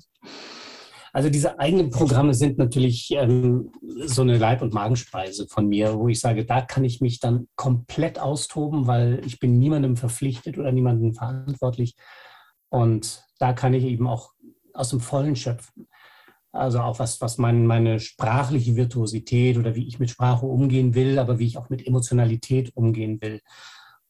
Also 1.13 1.31
diese 1.31 1.59
eigenen 1.59 1.91
Programme 1.91 2.35
sind 2.35 2.59
natürlich 2.59 3.11
ähm, 3.13 3.73
so 4.05 4.23
eine 4.23 4.39
Leib- 4.39 4.63
und 4.63 4.73
Magenspeise 4.73 5.47
von 5.49 5.67
mir, 5.69 5.97
wo 5.97 6.09
ich 6.09 6.21
sage, 6.21 6.45
da 6.45 6.61
kann 6.61 6.85
ich 6.85 7.01
mich 7.01 7.21
dann 7.21 7.49
komplett 7.57 8.19
austoben, 8.19 8.87
weil 8.87 9.21
ich 9.25 9.39
bin 9.39 9.59
niemandem 9.59 9.97
verpflichtet 9.97 10.59
oder 10.59 10.73
niemandem 10.73 11.15
verantwortlich. 11.15 11.95
Und 12.69 13.25
da 13.39 13.53
kann 13.53 13.75
ich 13.75 13.85
eben 13.85 14.07
auch 14.07 14.33
aus 14.73 14.91
dem 14.91 15.01
Vollen 15.01 15.35
schöpfen. 15.35 15.89
Also 16.53 16.81
auch 16.81 16.99
was, 16.99 17.21
was 17.21 17.39
mein, 17.39 17.67
meine 17.67 18.01
sprachliche 18.01 18.75
Virtuosität 18.75 19.57
oder 19.57 19.77
wie 19.77 19.87
ich 19.87 19.99
mit 20.01 20.11
Sprache 20.11 20.47
umgehen 20.47 20.95
will, 20.95 21.19
aber 21.19 21.39
wie 21.39 21.47
ich 21.47 21.59
auch 21.59 21.71
mit 21.71 21.87
Emotionalität 21.87 22.77
umgehen 22.77 23.21
will. 23.21 23.41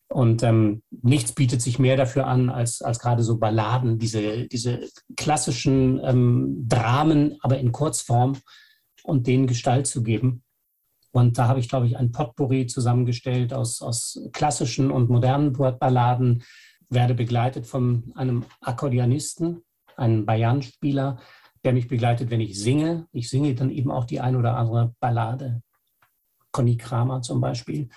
Und 0.09 0.43
ähm, 0.43 0.83
nichts 0.91 1.33
bietet 1.33 1.63
sich 1.63 1.79
mehr 1.79 1.97
dafür 1.97 2.27
an, 2.27 2.51
als, 2.51 2.83
als 2.83 2.99
gerade 2.99 3.23
so 3.23 3.39
Balladen, 3.39 3.99
diese, 3.99 4.49
diese 4.49 4.81
klassischen 5.17 6.01
ähm, 6.03 6.67
Dramen, 6.67 7.37
aber 7.43 7.59
in 7.59 7.71
Kurzform 7.71 8.37
und 9.05 9.27
denen 9.27 9.47
Gestalt 9.47 9.87
zu 9.87 10.03
geben. 10.03 10.43
Und 11.13 11.39
da 11.39 11.47
habe 11.47 11.61
ich, 11.61 11.69
glaube 11.69 11.87
ich, 11.87 11.97
ein 11.97 12.11
Potpourri 12.11 12.67
zusammengestellt 12.67 13.53
aus, 13.53 13.83
aus 13.83 14.21
klassischen 14.33 14.91
und 14.91 15.11
modernen 15.11 15.53
Balladen, 15.53 16.43
werde 16.89 17.15
begleitet 17.15 17.67
von 17.67 18.13
einem 18.17 18.45
Akkordeonisten, 18.61 19.63
einen 19.97 20.27
Bayan-Spieler, 20.27 21.19
der 21.65 21.73
mich 21.73 21.89
begleitet, 21.89 22.31
wenn 22.31 22.41
ich 22.41 22.59
singe. 22.59 23.07
Ich 23.13 23.29
singe 23.29 23.55
dann 23.55 23.71
eben 23.71 23.91
auch 23.91 24.05
die 24.05 24.21
ein 24.21 24.37
oder 24.37 24.57
andere 24.57 24.95
Ballade. 25.01 25.63
Conny 26.53 26.77
Kramer 26.77 27.23
zum 27.23 27.41
Beispiel 27.41 27.89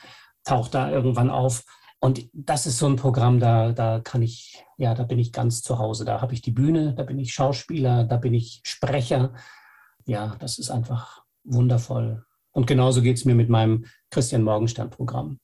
taucht 0.43 0.73
da 0.73 0.91
irgendwann 0.91 1.29
auf. 1.29 1.63
Und 1.99 2.29
das 2.33 2.65
ist 2.65 2.79
so 2.79 2.87
ein 2.87 2.97
Programm, 2.97 3.39
da, 3.39 3.71
da 3.71 4.01
kann 4.01 4.21
ich, 4.21 4.65
ja, 4.77 4.93
da 4.93 5.03
bin 5.03 5.19
ich 5.19 5.31
ganz 5.31 5.61
zu 5.61 5.79
Hause. 5.79 6.03
Da 6.03 6.19
habe 6.19 6.33
ich 6.33 6.41
die 6.41 6.51
Bühne, 6.51 6.93
da 6.93 7.03
bin 7.03 7.17
ich 7.17 7.33
Schauspieler, 7.33 8.03
da 8.03 8.17
bin 8.17 8.33
ich 8.33 8.59
Sprecher. 8.63 9.33
Ja, 10.05 10.35
das 10.39 10.59
ist 10.59 10.69
einfach 10.69 11.23
wundervoll. 11.45 12.25
Und 12.51 12.67
genauso 12.67 13.01
geht 13.01 13.17
es 13.17 13.25
mir 13.25 13.35
mit 13.35 13.49
meinem 13.49 13.85
Christian 14.11 14.43
Morgenstern-Programm, 14.43 15.39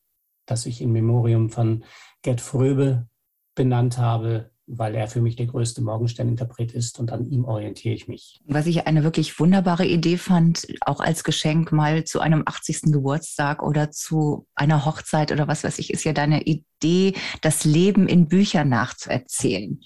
das 0.46 0.66
ich 0.66 0.82
in 0.82 0.92
Memorium 0.92 1.50
von 1.50 1.86
Gerd 2.24 2.42
Fröbe 2.42 3.08
benannt 3.56 3.98
habe, 3.98 4.52
weil 4.70 4.96
er 4.96 5.08
für 5.08 5.22
mich 5.22 5.36
der 5.36 5.48
größte 5.48 5.82
Morgenstern-Interpret 5.82 6.74
ist 6.74 7.00
und 7.00 7.12
an 7.12 7.26
ihm 7.26 7.46
orientiere 7.46 7.96
ich 7.96 8.08
mich. 8.08 8.40
Was 8.46 8.68
ich 8.68 8.86
eine 8.86 9.04
wirklich 9.04 9.40
wunderbare 9.40 9.86
Idee 9.86 10.18
fand, 10.18 10.68
auch 10.82 11.00
als 11.00 11.24
Geschenk 11.24 11.72
mal 11.72 12.04
zu 12.04 12.20
einem 12.20 12.44
80. 12.46 12.84
Geburtstag 12.94 13.64
oder 13.64 13.92
zu 13.92 14.48
einer 14.56 14.86
Hochzeit 14.86 15.32
oder 15.32 15.48
was 15.48 15.64
weiß 15.64 15.80
ich, 15.80 15.92
ist 15.92 16.04
ja 16.04 16.14
deine 16.14 16.44
Idee, 16.44 17.14
das 17.42 17.66
Leben 17.66 18.08
in 18.08 18.28
Büchern 18.28 18.70
nachzuerzählen. 18.70 19.80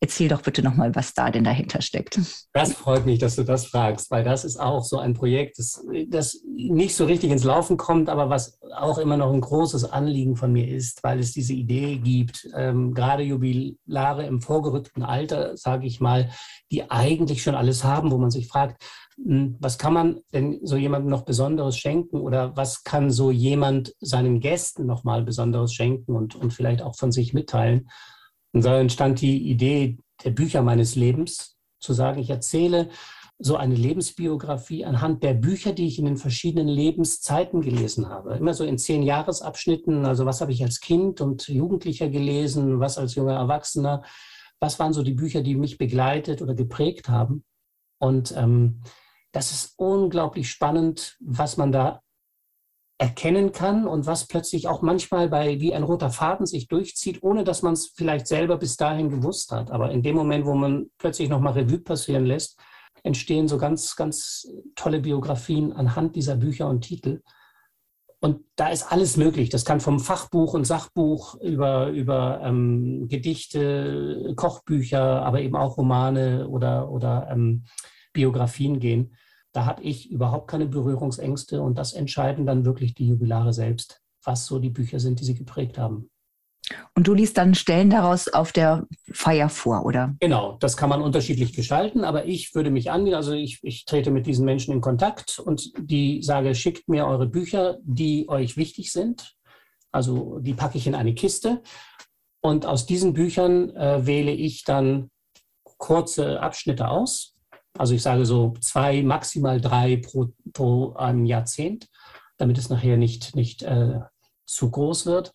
Erzähl 0.00 0.28
doch 0.28 0.42
bitte 0.42 0.62
nochmal, 0.62 0.94
was 0.94 1.12
da 1.12 1.28
denn 1.30 1.42
dahinter 1.42 1.82
steckt. 1.82 2.20
Das 2.52 2.72
freut 2.72 3.04
mich, 3.04 3.18
dass 3.18 3.34
du 3.34 3.42
das 3.42 3.66
fragst, 3.66 4.12
weil 4.12 4.22
das 4.22 4.44
ist 4.44 4.56
auch 4.56 4.84
so 4.84 4.98
ein 4.98 5.12
Projekt, 5.12 5.58
das, 5.58 5.84
das 6.06 6.40
nicht 6.46 6.94
so 6.94 7.04
richtig 7.04 7.32
ins 7.32 7.42
Laufen 7.42 7.76
kommt, 7.76 8.08
aber 8.08 8.30
was 8.30 8.60
auch 8.76 8.98
immer 8.98 9.16
noch 9.16 9.32
ein 9.32 9.40
großes 9.40 9.84
Anliegen 9.84 10.36
von 10.36 10.52
mir 10.52 10.68
ist, 10.68 11.02
weil 11.02 11.18
es 11.18 11.32
diese 11.32 11.52
Idee 11.52 11.96
gibt, 11.96 12.48
ähm, 12.54 12.94
gerade 12.94 13.24
Jubilare 13.24 14.24
im 14.24 14.40
vorgerückten 14.40 15.02
Alter, 15.02 15.56
sage 15.56 15.86
ich 15.88 15.98
mal, 15.98 16.30
die 16.70 16.88
eigentlich 16.90 17.42
schon 17.42 17.56
alles 17.56 17.82
haben, 17.82 18.12
wo 18.12 18.18
man 18.18 18.30
sich 18.30 18.46
fragt, 18.46 18.80
hm, 19.16 19.56
was 19.58 19.78
kann 19.78 19.94
man 19.94 20.20
denn 20.32 20.60
so 20.62 20.76
jemandem 20.76 21.10
noch 21.10 21.22
Besonderes 21.22 21.76
schenken 21.76 22.20
oder 22.20 22.56
was 22.56 22.84
kann 22.84 23.10
so 23.10 23.32
jemand 23.32 23.94
seinen 23.98 24.38
Gästen 24.38 24.86
nochmal 24.86 25.24
Besonderes 25.24 25.72
schenken 25.74 26.14
und, 26.14 26.36
und 26.36 26.52
vielleicht 26.52 26.82
auch 26.82 26.94
von 26.94 27.10
sich 27.10 27.34
mitteilen? 27.34 27.88
Und 28.52 28.62
so 28.62 28.70
entstand 28.70 29.20
die 29.20 29.50
Idee 29.50 29.98
der 30.24 30.30
Bücher 30.30 30.62
meines 30.62 30.94
Lebens, 30.94 31.56
zu 31.80 31.92
sagen, 31.92 32.20
ich 32.20 32.30
erzähle 32.30 32.88
so 33.38 33.56
eine 33.56 33.76
Lebensbiografie 33.76 34.84
anhand 34.84 35.22
der 35.22 35.34
Bücher, 35.34 35.72
die 35.72 35.86
ich 35.86 35.98
in 35.98 36.06
den 36.06 36.16
verschiedenen 36.16 36.66
Lebenszeiten 36.66 37.60
gelesen 37.60 38.08
habe. 38.08 38.34
Immer 38.34 38.52
so 38.52 38.64
in 38.64 38.78
zehn 38.78 39.04
Jahresabschnitten. 39.04 40.04
Also 40.06 40.26
was 40.26 40.40
habe 40.40 40.50
ich 40.50 40.62
als 40.64 40.80
Kind 40.80 41.20
und 41.20 41.46
Jugendlicher 41.46 42.08
gelesen, 42.08 42.80
was 42.80 42.98
als 42.98 43.14
junger 43.14 43.34
Erwachsener. 43.34 44.02
Was 44.58 44.80
waren 44.80 44.92
so 44.92 45.04
die 45.04 45.14
Bücher, 45.14 45.42
die 45.42 45.54
mich 45.54 45.78
begleitet 45.78 46.42
oder 46.42 46.54
geprägt 46.54 47.08
haben? 47.08 47.44
Und 48.00 48.34
ähm, 48.36 48.80
das 49.30 49.52
ist 49.52 49.74
unglaublich 49.76 50.50
spannend, 50.50 51.16
was 51.20 51.56
man 51.56 51.70
da 51.70 52.02
erkennen 52.98 53.52
kann 53.52 53.86
und 53.86 54.06
was 54.06 54.26
plötzlich 54.26 54.66
auch 54.66 54.82
manchmal 54.82 55.28
bei 55.28 55.60
wie 55.60 55.72
ein 55.72 55.84
roter 55.84 56.10
Faden 56.10 56.46
sich 56.46 56.66
durchzieht, 56.66 57.22
ohne 57.22 57.44
dass 57.44 57.62
man 57.62 57.74
es 57.74 57.92
vielleicht 57.94 58.26
selber 58.26 58.58
bis 58.58 58.76
dahin 58.76 59.08
gewusst 59.08 59.52
hat. 59.52 59.70
Aber 59.70 59.92
in 59.92 60.02
dem 60.02 60.16
Moment, 60.16 60.44
wo 60.46 60.54
man 60.54 60.90
plötzlich 60.98 61.28
nochmal 61.28 61.52
Revue 61.52 61.78
passieren 61.78 62.26
lässt, 62.26 62.58
entstehen 63.04 63.46
so 63.46 63.56
ganz, 63.56 63.94
ganz 63.94 64.48
tolle 64.74 65.00
Biografien 65.00 65.72
anhand 65.72 66.16
dieser 66.16 66.36
Bücher 66.36 66.68
und 66.68 66.80
Titel. 66.80 67.22
Und 68.20 68.40
da 68.56 68.70
ist 68.70 68.90
alles 68.90 69.16
möglich. 69.16 69.48
Das 69.48 69.64
kann 69.64 69.78
vom 69.78 70.00
Fachbuch 70.00 70.54
und 70.54 70.66
Sachbuch 70.66 71.36
über, 71.40 71.90
über 71.90 72.40
ähm, 72.42 73.06
Gedichte, 73.08 74.32
Kochbücher, 74.34 75.22
aber 75.22 75.40
eben 75.40 75.54
auch 75.54 75.76
Romane 75.76 76.48
oder, 76.48 76.90
oder 76.90 77.28
ähm, 77.30 77.64
Biografien 78.12 78.80
gehen. 78.80 79.14
Da 79.52 79.64
habe 79.64 79.82
ich 79.82 80.10
überhaupt 80.10 80.48
keine 80.48 80.66
Berührungsängste 80.66 81.62
und 81.62 81.78
das 81.78 81.92
entscheiden 81.92 82.46
dann 82.46 82.64
wirklich 82.64 82.94
die 82.94 83.08
Jubilare 83.08 83.52
selbst, 83.52 84.02
was 84.24 84.46
so 84.46 84.58
die 84.58 84.70
Bücher 84.70 85.00
sind, 85.00 85.20
die 85.20 85.24
sie 85.24 85.34
geprägt 85.34 85.78
haben. 85.78 86.10
Und 86.94 87.06
du 87.06 87.14
liest 87.14 87.38
dann 87.38 87.54
Stellen 87.54 87.90
daraus 87.90 88.28
auf 88.28 88.52
der 88.52 88.86
Feier 89.12 89.48
vor, 89.48 89.86
oder? 89.86 90.14
Genau, 90.20 90.58
das 90.60 90.76
kann 90.76 90.90
man 90.90 91.00
unterschiedlich 91.00 91.54
gestalten, 91.54 92.04
aber 92.04 92.26
ich 92.26 92.54
würde 92.54 92.70
mich 92.70 92.90
an, 92.90 93.12
also 93.14 93.32
ich, 93.32 93.60
ich 93.62 93.84
trete 93.84 94.10
mit 94.10 94.26
diesen 94.26 94.44
Menschen 94.44 94.74
in 94.74 94.80
Kontakt 94.80 95.38
und 95.38 95.72
die 95.78 96.22
sage, 96.22 96.54
schickt 96.54 96.88
mir 96.88 97.06
eure 97.06 97.26
Bücher, 97.26 97.78
die 97.82 98.28
euch 98.28 98.56
wichtig 98.56 98.92
sind. 98.92 99.36
Also 99.92 100.38
die 100.40 100.54
packe 100.54 100.76
ich 100.76 100.86
in 100.86 100.94
eine 100.94 101.14
Kiste 101.14 101.62
und 102.40 102.66
aus 102.66 102.86
diesen 102.86 103.14
Büchern 103.14 103.70
äh, 103.74 104.06
wähle 104.06 104.32
ich 104.32 104.64
dann 104.64 105.10
kurze 105.78 106.40
Abschnitte 106.40 106.88
aus. 106.88 107.34
Also 107.78 107.94
ich 107.94 108.02
sage 108.02 108.26
so 108.26 108.54
zwei, 108.60 109.02
maximal 109.02 109.60
drei 109.60 109.96
pro, 109.96 110.28
pro 110.52 110.94
einem 110.94 111.24
Jahrzehnt, 111.24 111.88
damit 112.36 112.58
es 112.58 112.68
nachher 112.68 112.96
nicht, 112.96 113.34
nicht 113.34 113.62
äh, 113.62 114.00
zu 114.46 114.70
groß 114.70 115.06
wird. 115.06 115.32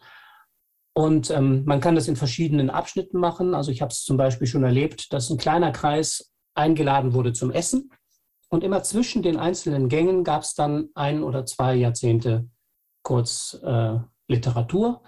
Und 0.96 1.32
ähm, 1.32 1.64
man 1.66 1.80
kann 1.80 1.96
das 1.96 2.08
in 2.08 2.16
verschiedenen 2.16 2.70
Abschnitten 2.70 3.20
machen. 3.20 3.56
Also 3.56 3.72
ich 3.72 3.82
habe 3.82 3.92
es 3.92 4.04
zum 4.04 4.18
Beispiel 4.18 4.48
schon 4.48 4.64
erlebt, 4.64 5.12
dass 5.12 5.30
ein 5.30 5.38
kleiner 5.38 5.72
Kreis 5.72 6.32
eingeladen 6.54 7.14
wurde 7.14 7.34
zum 7.34 7.52
Essen. 7.52 7.90
Und 8.50 8.64
immer 8.64 8.84
zwischen 8.84 9.24
den 9.24 9.38
einzelnen 9.38 9.90
Gängen 9.90 10.24
gab 10.24 10.44
es 10.44 10.54
dann 10.54 10.90
ein 10.94 11.24
oder 11.24 11.46
zwei 11.46 11.74
Jahrzehnte 11.74 12.48
kurz 13.02 13.60
äh, 13.64 13.98
Literatur. 14.28 15.02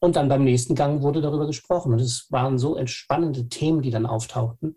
Und 0.00 0.16
dann 0.16 0.28
beim 0.28 0.44
nächsten 0.44 0.76
Gang 0.76 1.02
wurde 1.02 1.20
darüber 1.20 1.46
gesprochen. 1.46 1.92
Und 1.92 2.00
es 2.00 2.30
waren 2.30 2.58
so 2.58 2.76
entspannende 2.76 3.48
Themen, 3.48 3.82
die 3.82 3.90
dann 3.90 4.06
auftauchten. 4.06 4.76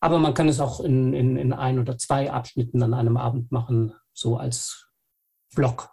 Aber 0.00 0.18
man 0.18 0.34
kann 0.34 0.48
es 0.48 0.60
auch 0.60 0.80
in, 0.80 1.12
in, 1.12 1.36
in 1.36 1.52
ein 1.52 1.78
oder 1.78 1.98
zwei 1.98 2.30
Abschnitten 2.30 2.82
an 2.82 2.94
einem 2.94 3.16
Abend 3.16 3.50
machen, 3.50 3.94
so 4.12 4.36
als 4.36 4.86
Block. 5.54 5.90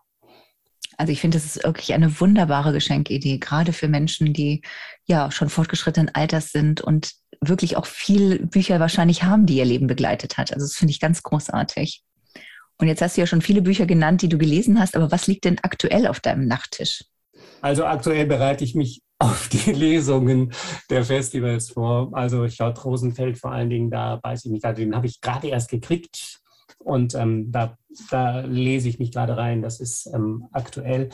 Also 0.98 1.12
ich 1.12 1.20
finde, 1.20 1.38
das 1.38 1.46
ist 1.46 1.64
wirklich 1.64 1.94
eine 1.94 2.20
wunderbare 2.20 2.72
Geschenkidee, 2.72 3.38
gerade 3.38 3.74
für 3.74 3.88
Menschen, 3.88 4.34
die 4.34 4.62
ja 5.06 5.32
schon 5.32 5.50
fortgeschrittenen 5.50 6.14
Alters 6.14 6.52
sind 6.52 6.82
und 6.82 7.12
wirklich 7.42 7.76
auch 7.76 7.86
viel 7.86 8.46
Bücher 8.46 8.80
wahrscheinlich 8.80 9.24
haben, 9.24 9.46
die 9.46 9.58
ihr 9.58 9.66
Leben 9.66 9.88
begleitet 9.88 10.38
hat. 10.38 10.54
Also 10.54 10.66
das 10.66 10.76
finde 10.76 10.92
ich 10.92 11.00
ganz 11.00 11.22
großartig. 11.24 12.04
Und 12.78 12.88
jetzt 12.88 13.02
hast 13.02 13.18
du 13.18 13.22
ja 13.22 13.28
schon 13.28 13.42
viele 13.42 13.62
Bücher 13.62 13.86
genannt, 13.86 14.22
die 14.22 14.30
du 14.30 14.38
gelesen 14.38 14.80
hast, 14.80 14.96
aber 14.96 15.12
was 15.12 15.28
liegt 15.28 15.46
denn 15.46 15.60
aktuell 15.62 16.08
auf 16.08 16.20
deinem 16.20 16.48
Nachttisch? 16.48 17.04
Also 17.62 17.86
aktuell 17.86 18.26
bereite 18.26 18.64
ich 18.64 18.76
mich 18.76 19.02
auf 19.20 19.48
die 19.50 19.72
Lesungen 19.72 20.52
der 20.90 21.06
Festivals 21.06 21.70
vor. 21.70 22.10
Also 22.14 22.44
ich 22.44 22.58
glaube, 22.58 22.80
Rosenfeld 22.82 23.38
vor 23.38 23.52
allen 23.52 23.70
Dingen, 23.70 23.90
da 23.90 24.20
weiß 24.22 24.46
ich 24.46 24.52
nicht, 24.52 24.66
den 24.78 24.96
habe 24.96 25.08
ich 25.08 25.22
gerade 25.22 25.48
erst 25.48 25.70
gekriegt 25.70 26.42
und 26.80 27.16
ähm, 27.16 27.52
da, 27.52 27.78
da, 28.10 28.42
lese 28.42 28.90
ich 28.90 29.00
mich 29.00 29.12
gerade 29.12 29.38
rein, 29.38 29.62
das 29.62 29.80
ist 29.80 30.08
ähm, 30.14 30.48
aktuell. 30.52 31.10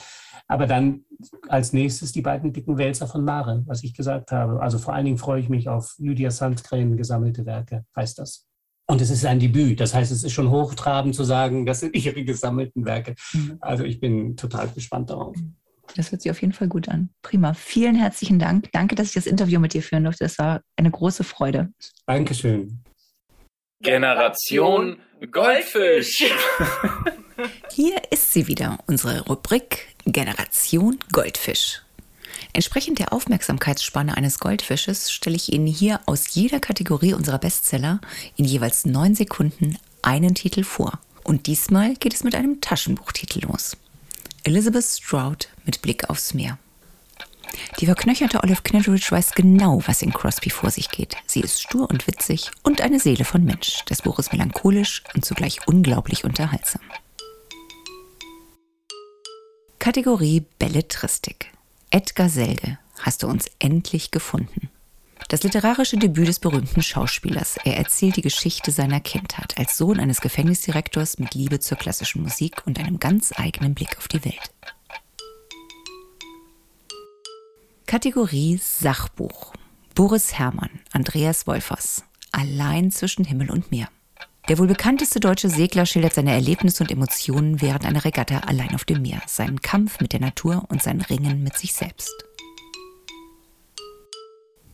Aber 0.47 0.67
dann 0.67 1.05
als 1.47 1.73
nächstes 1.73 2.11
die 2.11 2.21
beiden 2.21 2.51
dicken 2.51 2.77
Wälzer 2.77 3.07
von 3.07 3.23
Mare, 3.23 3.63
was 3.67 3.83
ich 3.83 3.93
gesagt 3.93 4.31
habe. 4.31 4.61
Also 4.61 4.79
vor 4.79 4.93
allen 4.93 5.05
Dingen 5.05 5.17
freue 5.17 5.39
ich 5.39 5.49
mich 5.49 5.69
auf 5.69 5.95
Lydia 5.97 6.31
Sandgren 6.31 6.97
gesammelte 6.97 7.45
Werke, 7.45 7.85
heißt 7.95 8.19
das. 8.19 8.47
Und 8.87 8.99
es 8.99 9.09
ist 9.09 9.25
ein 9.25 9.39
Debüt, 9.39 9.79
das 9.79 9.93
heißt, 9.93 10.11
es 10.11 10.23
ist 10.23 10.33
schon 10.33 10.49
hochtrabend 10.49 11.15
zu 11.15 11.23
sagen, 11.23 11.65
das 11.65 11.79
sind 11.79 11.95
ihre 11.95 12.25
gesammelten 12.25 12.83
Werke. 12.83 13.15
Mhm. 13.31 13.57
Also 13.61 13.85
ich 13.85 14.01
bin 14.01 14.35
total 14.35 14.67
gespannt 14.69 15.09
darauf. 15.09 15.37
Das 15.95 16.11
hört 16.11 16.21
sich 16.21 16.31
auf 16.31 16.41
jeden 16.41 16.53
Fall 16.53 16.67
gut 16.67 16.89
an. 16.89 17.09
Prima. 17.21 17.53
Vielen 17.53 17.95
herzlichen 17.95 18.39
Dank. 18.39 18.71
Danke, 18.71 18.95
dass 18.95 19.07
ich 19.07 19.13
das 19.13 19.25
Interview 19.25 19.59
mit 19.59 19.73
dir 19.73 19.83
führen 19.83 20.03
durfte. 20.03 20.23
Das 20.23 20.37
war 20.39 20.61
eine 20.75 20.91
große 20.91 21.23
Freude. 21.23 21.71
Dankeschön. 22.05 22.83
Generation 23.81 24.97
Goldfisch. 25.31 26.23
Hier 27.71 27.95
ist 28.11 28.33
sie 28.33 28.47
wieder, 28.47 28.77
unsere 28.87 29.21
Rubrik 29.21 29.95
Generation 30.05 30.99
Goldfisch. 31.11 31.81
Entsprechend 32.53 32.99
der 32.99 33.13
Aufmerksamkeitsspanne 33.13 34.17
eines 34.17 34.39
Goldfisches 34.39 35.11
stelle 35.11 35.35
ich 35.35 35.53
Ihnen 35.53 35.67
hier 35.67 36.01
aus 36.05 36.33
jeder 36.33 36.59
Kategorie 36.59 37.13
unserer 37.13 37.37
Bestseller 37.37 38.01
in 38.35 38.45
jeweils 38.45 38.85
neun 38.85 39.15
Sekunden 39.15 39.77
einen 40.01 40.35
Titel 40.35 40.63
vor. 40.63 40.99
Und 41.23 41.47
diesmal 41.47 41.95
geht 41.95 42.13
es 42.13 42.23
mit 42.23 42.35
einem 42.35 42.59
Taschenbuchtitel 42.61 43.45
los. 43.47 43.77
Elizabeth 44.43 44.83
Stroud 44.83 45.49
mit 45.65 45.81
Blick 45.83 46.09
aufs 46.09 46.33
Meer. 46.33 46.57
Die 47.79 47.85
verknöcherte 47.85 48.41
Olive 48.43 48.61
Knettridge 48.63 49.07
weiß 49.11 49.33
genau, 49.33 49.81
was 49.85 50.01
in 50.01 50.13
Crosby 50.13 50.49
vor 50.49 50.71
sich 50.71 50.89
geht. 50.89 51.15
Sie 51.27 51.41
ist 51.41 51.61
stur 51.61 51.89
und 51.89 52.07
witzig 52.07 52.49
und 52.63 52.81
eine 52.81 52.99
Seele 52.99 53.23
von 53.23 53.43
Mensch. 53.43 53.83
Das 53.85 54.01
Buch 54.01 54.17
ist 54.17 54.31
melancholisch 54.31 55.03
und 55.13 55.23
zugleich 55.25 55.67
unglaublich 55.67 56.23
unterhaltsam. 56.23 56.81
Kategorie 59.77 60.45
Belletristik. 60.57 61.51
Edgar 61.91 62.29
Selge, 62.29 62.79
hast 62.99 63.23
du 63.23 63.27
uns 63.27 63.45
endlich 63.59 64.09
gefunden. 64.09 64.69
Das 65.29 65.43
literarische 65.43 65.97
Debüt 65.97 66.27
des 66.27 66.39
berühmten 66.39 66.81
Schauspielers. 66.81 67.57
Er 67.63 67.77
erzählt 67.77 68.17
die 68.17 68.21
Geschichte 68.21 68.71
seiner 68.71 68.99
Kindheit 68.99 69.57
als 69.57 69.77
Sohn 69.77 69.99
eines 69.99 70.21
Gefängnisdirektors 70.21 71.19
mit 71.19 71.35
Liebe 71.35 71.59
zur 71.59 71.77
klassischen 71.77 72.21
Musik 72.23 72.63
und 72.65 72.79
einem 72.79 72.99
ganz 72.99 73.31
eigenen 73.37 73.73
Blick 73.73 73.97
auf 73.97 74.07
die 74.07 74.23
Welt. 74.25 74.51
Kategorie 77.85 78.57
Sachbuch. 78.57 79.53
Boris 79.95 80.33
Herrmann, 80.33 80.79
Andreas 80.93 81.45
Wolfers. 81.47 82.03
Allein 82.31 82.91
zwischen 82.91 83.25
Himmel 83.25 83.51
und 83.51 83.71
Meer. 83.71 83.89
Der 84.47 84.57
wohl 84.57 84.67
bekannteste 84.67 85.19
deutsche 85.19 85.49
Segler 85.49 85.85
schildert 85.85 86.13
seine 86.13 86.31
Erlebnisse 86.31 86.83
und 86.83 86.91
Emotionen 86.91 87.61
während 87.61 87.85
einer 87.85 88.03
Regatta 88.03 88.39
allein 88.39 88.73
auf 88.75 88.85
dem 88.85 89.01
Meer, 89.01 89.21
seinen 89.27 89.61
Kampf 89.61 89.99
mit 89.99 90.13
der 90.13 90.19
Natur 90.19 90.65
und 90.69 90.81
sein 90.81 91.01
Ringen 91.01 91.43
mit 91.43 91.57
sich 91.57 91.73
selbst. 91.73 92.13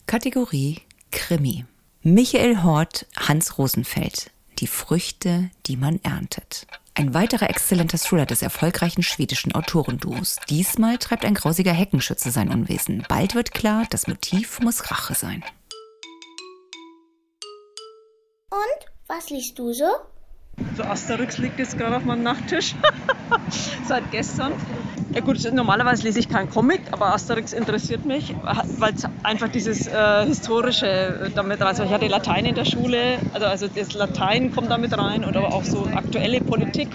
Kategorie 0.08 0.80
Krimi. 1.10 1.66
Michael 2.02 2.62
Hort, 2.62 3.04
Hans 3.14 3.58
Rosenfeld. 3.58 4.30
Die 4.58 4.66
Früchte, 4.66 5.50
die 5.66 5.76
man 5.76 6.00
erntet. 6.02 6.66
Ein 6.94 7.12
weiterer 7.12 7.50
exzellenter 7.50 7.98
Thriller 7.98 8.24
des 8.24 8.40
erfolgreichen 8.40 9.02
schwedischen 9.02 9.54
Autorenduos. 9.54 10.38
Diesmal 10.48 10.96
treibt 10.96 11.26
ein 11.26 11.34
grausiger 11.34 11.74
Heckenschütze 11.74 12.30
sein 12.30 12.48
Unwesen. 12.48 13.04
Bald 13.06 13.34
wird 13.34 13.52
klar, 13.52 13.84
das 13.90 14.06
Motiv 14.06 14.60
muss 14.60 14.90
Rache 14.90 15.14
sein. 15.14 15.44
Und 18.50 18.86
was 19.08 19.28
liest 19.28 19.58
du 19.58 19.74
so? 19.74 19.90
So 20.74 20.84
Asterix 20.84 21.36
liegt 21.36 21.58
jetzt 21.58 21.76
gerade 21.76 21.98
auf 21.98 22.04
meinem 22.04 22.22
Nachttisch. 22.22 22.74
Seit 23.86 24.10
gestern. 24.10 24.54
Ja 25.14 25.22
gut, 25.22 25.42
normalerweise 25.52 26.04
lese 26.06 26.20
ich 26.20 26.28
keinen 26.28 26.50
Comic, 26.50 26.80
aber 26.92 27.06
Asterix 27.06 27.52
interessiert 27.52 28.04
mich, 28.04 28.34
weil 28.78 28.92
es 28.92 29.06
einfach 29.22 29.48
dieses 29.48 29.86
äh, 29.86 30.26
historische 30.26 31.30
damit, 31.34 31.62
also 31.62 31.82
ich 31.82 31.90
hatte 31.90 32.08
Latein 32.08 32.44
in 32.44 32.54
der 32.54 32.66
Schule, 32.66 33.18
also, 33.32 33.46
also 33.46 33.68
das 33.68 33.94
Latein 33.94 34.52
kommt 34.52 34.70
damit 34.70 34.96
rein 34.96 35.24
und 35.24 35.36
aber 35.36 35.52
auch 35.52 35.64
so 35.64 35.86
aktuelle 35.86 36.42
Politik 36.42 36.88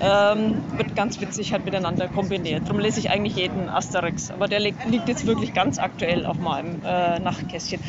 ähm, 0.00 0.62
wird 0.76 0.96
ganz 0.96 1.20
witzig 1.20 1.52
halt 1.52 1.64
miteinander 1.64 2.08
kombiniert. 2.08 2.62
Darum 2.64 2.80
lese 2.80 2.98
ich 3.00 3.10
eigentlich 3.10 3.36
jeden 3.36 3.68
Asterix, 3.68 4.30
aber 4.30 4.48
der 4.48 4.60
liegt, 4.60 4.84
liegt 4.86 5.08
jetzt 5.08 5.26
wirklich 5.26 5.52
ganz 5.52 5.78
aktuell 5.78 6.24
auf 6.26 6.38
meinem 6.38 6.80
äh, 6.82 7.20
Nachtkästchen. 7.20 7.80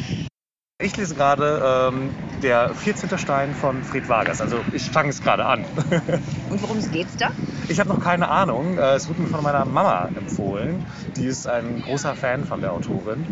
Ich 0.81 0.97
lese 0.97 1.15
gerade 1.15 1.61
ähm, 1.93 2.13
der 2.43 2.75
14. 2.75 3.17
Stein 3.17 3.53
von 3.53 3.81
Fred 3.81 4.09
Vargas. 4.09 4.41
Also 4.41 4.61
ich 4.73 4.83
fange 4.83 5.09
es 5.09 5.21
gerade 5.21 5.45
an. 5.45 5.63
Und 6.49 6.61
worum 6.61 6.79
geht 6.91 7.07
es 7.07 7.15
da? 7.15 7.31
Ich 7.67 7.79
habe 7.79 7.89
noch 7.89 7.99
keine 7.99 8.29
Ahnung. 8.29 8.77
Äh, 8.77 8.95
es 8.95 9.07
wurde 9.07 9.21
mir 9.21 9.27
von 9.27 9.43
meiner 9.43 9.65
Mama 9.65 10.09
empfohlen. 10.15 10.85
Die 11.15 11.25
ist 11.25 11.47
ein 11.47 11.81
großer 11.83 12.15
Fan 12.15 12.45
von 12.45 12.61
der 12.61 12.71
Autorin. 12.71 13.25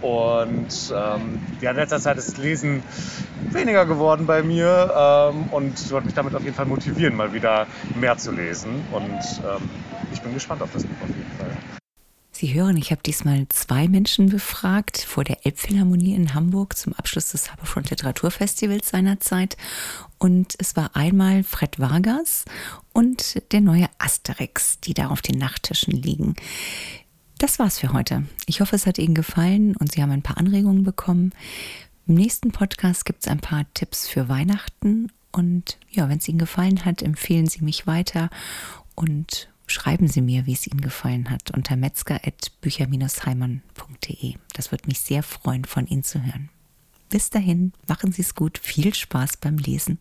Und 0.00 0.92
ähm, 0.94 1.40
ja, 1.60 1.70
in 1.70 1.76
letzter 1.76 2.00
Zeit 2.00 2.18
ist 2.18 2.38
Lesen 2.38 2.82
weniger 3.50 3.86
geworden 3.86 4.26
bei 4.26 4.42
mir 4.42 4.92
ähm, 4.96 5.44
und 5.52 5.90
wollte 5.92 6.06
mich 6.06 6.14
damit 6.14 6.34
auf 6.34 6.42
jeden 6.42 6.56
Fall 6.56 6.66
motivieren, 6.66 7.16
mal 7.16 7.32
wieder 7.32 7.66
mehr 7.94 8.16
zu 8.16 8.32
lesen. 8.32 8.84
Und 8.92 9.20
ähm, 9.44 9.68
ich 10.12 10.20
bin 10.20 10.34
gespannt 10.34 10.62
auf 10.62 10.70
das 10.72 10.84
Buch 10.84 11.02
auf 11.02 11.08
jeden 11.08 11.30
Fall. 11.38 11.81
Sie 12.42 12.54
hören, 12.54 12.76
ich 12.76 12.90
habe 12.90 13.00
diesmal 13.06 13.46
zwei 13.50 13.86
Menschen 13.86 14.28
befragt 14.28 14.98
vor 14.98 15.22
der 15.22 15.46
Elbphilharmonie 15.46 16.16
in 16.16 16.34
Hamburg 16.34 16.76
zum 16.76 16.92
Abschluss 16.92 17.30
des 17.30 17.52
Harbourfront 17.52 17.90
Literaturfestivals 17.90 18.88
seinerzeit. 18.88 19.56
Und 20.18 20.56
es 20.58 20.74
war 20.74 20.96
einmal 20.96 21.44
Fred 21.44 21.78
Vargas 21.78 22.44
und 22.92 23.40
der 23.52 23.60
neue 23.60 23.88
Asterix, 23.98 24.80
die 24.80 24.92
da 24.92 25.10
auf 25.10 25.22
den 25.22 25.38
Nachttischen 25.38 25.92
liegen. 25.92 26.34
Das 27.38 27.60
war's 27.60 27.78
für 27.78 27.92
heute. 27.92 28.24
Ich 28.46 28.60
hoffe, 28.60 28.74
es 28.74 28.86
hat 28.86 28.98
Ihnen 28.98 29.14
gefallen 29.14 29.76
und 29.76 29.92
Sie 29.92 30.02
haben 30.02 30.10
ein 30.10 30.22
paar 30.22 30.38
Anregungen 30.38 30.82
bekommen. 30.82 31.30
Im 32.08 32.16
nächsten 32.16 32.50
Podcast 32.50 33.04
gibt 33.04 33.22
es 33.22 33.28
ein 33.28 33.38
paar 33.38 33.72
Tipps 33.74 34.08
für 34.08 34.28
Weihnachten. 34.28 35.12
Und 35.30 35.78
ja, 35.92 36.08
wenn 36.08 36.18
es 36.18 36.26
Ihnen 36.26 36.38
gefallen 36.38 36.84
hat, 36.84 37.02
empfehlen 37.02 37.46
Sie 37.46 37.62
mich 37.62 37.86
weiter 37.86 38.30
und 38.96 39.48
schreiben 39.72 40.08
Sie 40.08 40.20
mir, 40.20 40.46
wie 40.46 40.52
es 40.52 40.66
Ihnen 40.66 40.80
gefallen 40.80 41.30
hat, 41.30 41.50
unter 41.50 41.76
metzger.bücher-heimann.de. 41.76 44.34
Das 44.54 44.70
würde 44.70 44.86
mich 44.86 45.00
sehr 45.00 45.22
freuen, 45.22 45.64
von 45.64 45.86
Ihnen 45.86 46.04
zu 46.04 46.22
hören. 46.24 46.50
Bis 47.08 47.30
dahin, 47.30 47.72
machen 47.88 48.12
Sie 48.12 48.22
es 48.22 48.34
gut, 48.34 48.58
viel 48.58 48.94
Spaß 48.94 49.38
beim 49.38 49.56
Lesen. 49.58 49.98